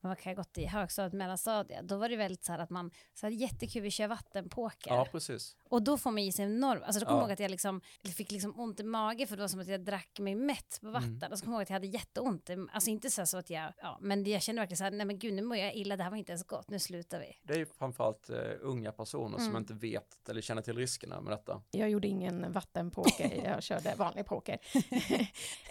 vad 0.00 0.18
kan 0.18 0.30
jag 0.30 0.36
gått 0.36 0.58
i 0.58 0.66
högstadiet, 0.66 1.12
mellanstadiet, 1.12 1.88
då 1.88 1.96
var 1.96 2.08
det 2.08 2.16
väldigt 2.16 2.44
så 2.44 2.52
här 2.52 2.58
att 2.58 2.70
man, 2.70 2.90
så 3.14 3.26
här, 3.26 3.32
jättekul, 3.32 3.82
vi 3.82 3.90
kör 3.90 4.08
vattenpoker. 4.08 4.90
Ja, 4.90 5.06
precis. 5.12 5.56
Och 5.70 5.82
då 5.82 5.98
får 5.98 6.10
man 6.10 6.18
i 6.18 6.32
sig 6.32 6.44
enormt, 6.44 6.82
alltså 6.84 7.00
då 7.00 7.06
kommer 7.06 7.18
ja. 7.18 7.22
jag 7.22 7.28
ihåg 7.28 7.32
att 7.32 7.40
jag 7.40 7.50
liksom, 7.50 7.80
fick 8.16 8.32
liksom 8.32 8.60
ont 8.60 8.80
i 8.80 8.82
magen 8.82 9.28
för 9.28 9.36
det 9.36 9.42
var 9.42 9.48
som 9.48 9.60
att 9.60 9.68
jag 9.68 9.84
drack 9.84 10.18
mig 10.20 10.34
mätt 10.34 10.78
på 10.80 10.90
vatten. 10.90 11.16
Mm. 11.16 11.32
Och 11.32 11.38
så 11.38 11.44
kommer 11.44 11.56
jag 11.56 11.60
ihåg 11.60 11.62
att 11.62 11.70
jag 11.70 11.74
hade 11.74 11.86
jätteont, 11.86 12.50
alltså 12.72 12.90
inte 12.90 13.10
så, 13.10 13.26
så 13.26 13.38
att 13.38 13.50
jag, 13.50 13.72
ja, 13.82 13.98
men 14.00 14.24
jag 14.24 14.42
kände 14.42 14.62
verkligen 14.62 14.76
så 14.76 14.84
här, 14.84 14.90
nej 14.90 15.06
men 15.06 15.18
gud 15.18 15.34
nu 15.34 15.42
mår 15.42 15.56
jag 15.56 15.74
illa, 15.74 15.96
det 15.96 16.02
här 16.02 16.10
var 16.10 16.16
inte 16.16 16.32
ens 16.32 16.44
gott, 16.44 16.70
nu 16.70 16.78
slutar 16.78 17.20
vi. 17.20 17.38
Det 17.42 17.54
är 17.54 17.58
ju 17.58 17.66
framförallt 17.66 18.30
uh, 18.30 18.36
unga 18.60 18.92
personer 18.92 19.38
mm. 19.38 19.46
som 19.46 19.56
inte 19.56 19.74
vet 19.74 20.28
eller 20.28 20.40
känner 20.40 20.62
till 20.62 20.76
riskerna 20.76 21.20
med 21.20 21.32
detta. 21.32 21.62
Jag 21.70 21.90
gjorde 21.90 22.08
ingen 22.08 22.52
vattenpoker, 22.52 23.40
jag 23.44 23.62
körde 23.62 23.94
vanlig 23.94 24.26
poker. 24.26 24.58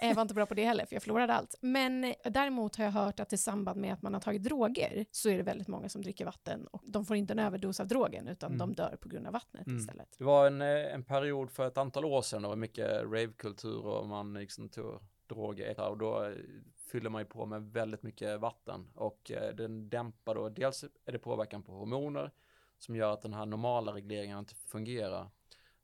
jag 0.00 0.14
var 0.14 0.22
inte 0.22 0.34
bra 0.34 0.46
på 0.46 0.54
det 0.54 0.64
heller, 0.64 0.86
för 0.86 0.96
jag 0.96 1.02
förlorade 1.02 1.34
allt. 1.34 1.54
Men 1.60 2.14
däremot 2.24 2.76
har 2.76 2.84
jag 2.84 2.92
hört 2.92 3.20
att 3.20 3.32
i 3.32 3.38
samband 3.38 3.80
med 3.80 3.92
att 3.92 4.02
man 4.02 4.14
har 4.14 4.20
tagit 4.20 4.42
droger 4.42 5.06
så 5.10 5.28
är 5.28 5.36
det 5.36 5.42
väldigt 5.42 5.68
många 5.68 5.88
som 5.88 6.02
dricker 6.02 6.24
vatten 6.24 6.66
och 6.66 6.82
de 6.86 7.04
får 7.04 7.16
inte 7.16 7.32
en 7.32 7.38
överdos 7.38 7.80
av 7.80 7.86
drogen 7.86 8.28
utan 8.28 8.54
mm. 8.54 8.58
de 8.58 8.74
dör 8.74 8.96
på 9.00 9.08
grund 9.08 9.26
av 9.26 9.32
vattnet 9.32 9.66
mm 9.66 9.89
istället. 9.90 10.18
Det 10.18 10.24
var 10.24 10.46
en, 10.46 10.62
eh, 10.62 10.94
en 10.94 11.04
period 11.04 11.50
för 11.50 11.66
ett 11.66 11.78
antal 11.78 12.04
år 12.04 12.22
sedan, 12.22 12.42
det 12.42 12.48
var 12.48 12.56
mycket 12.56 13.02
ravekultur 13.02 13.86
och 13.86 14.08
man 14.08 14.34
liksom 14.34 14.68
tog 14.68 15.00
droger 15.26 15.80
och 15.80 15.98
då 15.98 16.24
eh, 16.24 16.34
fyller 16.76 17.10
man 17.10 17.22
ju 17.22 17.26
på 17.26 17.46
med 17.46 17.62
väldigt 17.62 18.02
mycket 18.02 18.40
vatten 18.40 18.90
och 18.94 19.30
eh, 19.30 19.54
den 19.54 19.88
dämpar 19.88 20.34
då, 20.34 20.48
dels 20.48 20.84
är 21.04 21.12
det 21.12 21.18
påverkan 21.18 21.62
på 21.62 21.72
hormoner 21.72 22.30
som 22.78 22.96
gör 22.96 23.12
att 23.12 23.22
den 23.22 23.34
här 23.34 23.46
normala 23.46 23.94
regleringen 23.94 24.38
inte 24.38 24.54
fungerar 24.54 25.30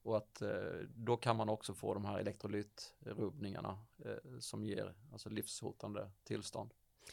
och 0.02 0.16
att 0.16 0.42
då 0.88 1.16
kan 1.16 1.36
man 1.36 1.48
också 1.48 1.74
få 1.74 1.94
de 1.94 2.04
här 2.04 2.18
elektrolytrubbningarna 2.18 3.78
som 4.40 4.64
ger 4.64 4.94
alltså 5.12 5.28
livshotande 5.28 6.10
tillstånd. 6.24 6.70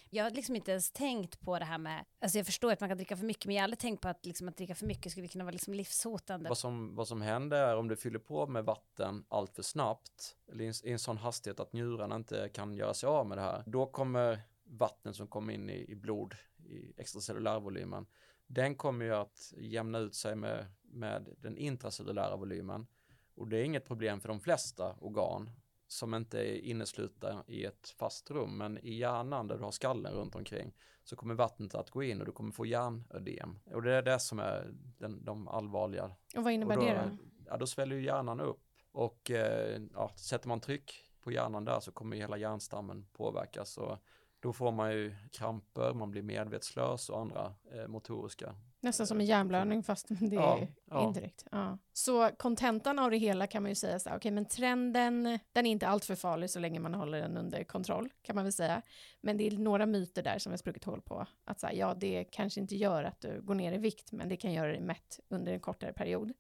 Jag 0.10 0.24
har 0.24 0.32
liksom 0.32 0.56
inte 0.56 0.72
ens 0.72 0.92
tänkt 0.92 1.42
på 1.42 1.60
det 1.60 1.66
här 1.66 1.78
med, 1.78 2.06
alltså 2.20 2.38
jag 2.38 2.46
förstår 2.46 2.72
att 2.72 2.80
man 2.80 2.90
kan 2.90 2.98
dricka 2.98 3.18
för 3.18 3.26
mycket, 3.26 3.46
men 3.46 3.56
jag 3.56 3.62
har 3.62 3.64
aldrig 3.64 3.80
tänkt 3.80 4.02
på 4.02 4.08
att, 4.08 4.26
liksom, 4.26 4.48
att 4.48 4.58
dricka 4.58 4.76
för 4.76 4.86
mycket 4.86 5.12
skulle 5.12 5.28
kunna 5.28 5.44
vara 5.44 5.52
liksom 5.52 5.74
livshotande. 5.74 6.50
Vad 6.50 6.58
som, 6.58 6.96
vad 6.96 7.08
som 7.08 7.22
händer 7.22 7.58
är 7.58 7.76
om 7.78 7.88
du 7.88 7.96
fyller 7.96 8.20
på 8.20 8.48
med 8.48 8.66
vatten 8.66 9.26
allt 9.30 9.56
för 9.56 9.64
snabbt, 9.64 10.36
eller 10.52 10.86
i 10.88 10.92
en 10.92 11.00
sån 11.00 11.18
hastighet 11.18 11.60
att 11.60 11.74
njurarna 11.74 12.16
inte 12.16 12.50
kan 12.54 12.74
göra 12.74 12.94
sig 12.94 13.08
av 13.08 13.28
med 13.28 13.38
det 13.38 13.42
här, 13.42 13.64
då 13.66 13.86
kommer 13.86 14.42
vattnet 14.64 15.16
som 15.16 15.28
kommer 15.28 15.54
in 15.54 15.70
i, 15.70 15.92
i 15.92 15.96
blod, 15.96 16.36
i 16.66 16.94
extracellulärvolymen, 16.98 18.06
den 18.48 18.76
kommer 18.76 19.06
ju 19.06 19.16
att 19.16 19.54
jämna 19.58 20.00
ut 20.00 20.16
sig 20.16 20.36
med, 20.36 20.66
med 20.82 21.36
den 21.38 21.58
intracellulära 21.58 22.36
volymen. 22.36 22.88
Och 23.36 23.48
det 23.48 23.58
är 23.58 23.64
inget 23.64 23.86
problem 23.86 24.22
för 24.22 24.30
de 24.30 24.40
flesta 24.40 24.96
organ, 25.00 25.50
som 25.88 26.14
inte 26.14 26.40
är 26.40 26.56
inneslutna 26.58 27.44
i 27.48 27.66
ett 27.66 27.90
fast 27.90 28.32
rum, 28.32 28.58
men 28.58 28.78
i 28.78 28.94
hjärnan 28.94 29.48
där 29.48 29.58
du 29.58 29.64
har 29.64 29.72
skallen 29.72 30.14
runt 30.14 30.36
omkring 30.36 30.74
så 31.04 31.16
kommer 31.16 31.34
vattnet 31.34 31.76
att 31.76 31.90
gå 31.90 32.04
in 32.04 32.20
och 32.20 32.26
du 32.26 32.32
kommer 32.32 32.52
få 32.52 32.66
hjärnödem. 32.66 33.60
Och 33.66 33.82
det 33.82 33.94
är 33.94 34.02
det 34.02 34.20
som 34.20 34.40
är 34.40 34.74
den, 34.98 35.26
de 35.26 35.48
allvarliga. 35.48 36.12
Och 36.36 36.44
vad 36.44 36.54
innebär 36.54 36.78
och 36.78 36.84
då, 36.84 36.90
det 36.90 37.10
då? 37.10 37.18
Ja, 37.46 37.58
då 37.58 37.68
sväller 37.68 37.96
ju 37.96 38.04
hjärnan 38.04 38.42
upp 38.42 38.64
och 38.92 39.32
eh, 39.32 39.82
ja, 39.94 40.12
sätter 40.16 40.48
man 40.48 40.60
tryck 40.60 41.04
på 41.22 41.32
hjärnan 41.32 41.66
där 41.66 41.80
så 41.80 41.92
kommer 41.92 42.18
hela 42.18 42.38
hjärnstammen 42.38 43.06
påverkas 43.14 43.78
och 43.78 43.98
då 44.40 44.54
får 44.54 44.72
man 44.72 44.92
ju 44.92 45.16
kramper, 45.32 45.94
man 45.94 46.12
blir 46.12 46.22
medvetslös 46.22 47.10
och 47.10 47.20
andra 47.20 47.54
eh, 47.72 47.88
motoriska 47.88 48.56
Nästan 48.84 49.08
som 49.08 49.20
en 49.20 49.26
hjärnblödning 49.26 49.84
fast 49.84 50.08
det 50.20 50.36
är 50.36 50.68
ja, 50.90 51.08
indirekt. 51.08 51.46
Ja. 51.52 51.78
Så 51.94 52.30
kontentan 52.38 53.00
av 53.00 53.12
det 53.12 53.18
hela 53.18 53.48
kan 53.48 53.64
man 53.64 53.72
ju 53.72 53.76
säga 53.76 54.00
så 54.00 54.10
här, 54.10 54.18
okej 54.18 54.30
okay, 54.30 54.32
men 54.32 54.46
trenden, 54.46 55.40
den 55.52 55.66
är 55.66 55.72
inte 55.72 55.88
alltför 55.88 56.16
farlig 56.16 56.50
så 56.50 56.60
länge 56.60 56.80
man 56.80 56.94
håller 56.94 57.22
den 57.22 57.38
under 57.38 57.64
kontroll 57.64 58.10
kan 58.22 58.36
man 58.36 58.46
väl 58.46 58.54
säga. 58.54 58.82
Men 59.22 59.38
det 59.38 59.48
är 59.48 59.52
några 59.58 59.86
myter 59.86 60.24
där 60.24 60.40
som 60.40 60.52
har 60.52 60.58
spruckit 60.58 60.84
hål 60.84 61.02
på. 61.02 61.26
Att 61.46 61.60
så 61.60 61.68
här, 61.68 61.74
ja 61.74 61.94
det 61.94 62.24
kanske 62.24 62.60
inte 62.60 62.76
gör 62.76 63.04
att 63.04 63.22
du 63.22 63.42
går 63.42 63.56
ner 63.56 63.72
i 63.72 63.78
vikt 63.78 64.12
men 64.12 64.30
det 64.30 64.38
kan 64.38 64.54
göra 64.54 64.68
dig 64.68 64.82
mätt 64.82 65.20
under 65.30 65.54
en 65.54 65.60
kortare 65.60 65.94
period. 65.94 66.34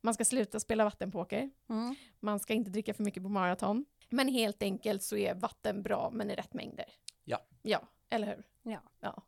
Man 0.00 0.14
ska 0.14 0.24
sluta 0.24 0.60
spela 0.60 0.84
vattenpoker. 0.84 1.50
Mm. 1.68 1.94
Man 2.20 2.40
ska 2.40 2.54
inte 2.54 2.70
dricka 2.70 2.94
för 2.94 3.02
mycket 3.02 3.22
på 3.22 3.28
maraton. 3.28 3.84
Men 4.08 4.28
helt 4.28 4.62
enkelt 4.62 5.02
så 5.02 5.16
är 5.16 5.34
vatten 5.34 5.82
bra 5.82 6.10
men 6.12 6.30
i 6.30 6.34
rätt 6.34 6.54
mängder. 6.54 6.86
Ja. 7.24 7.38
Ja, 7.62 7.80
eller 8.10 8.26
hur? 8.26 8.44
Ja. 8.62 8.80
ja. 9.00 9.22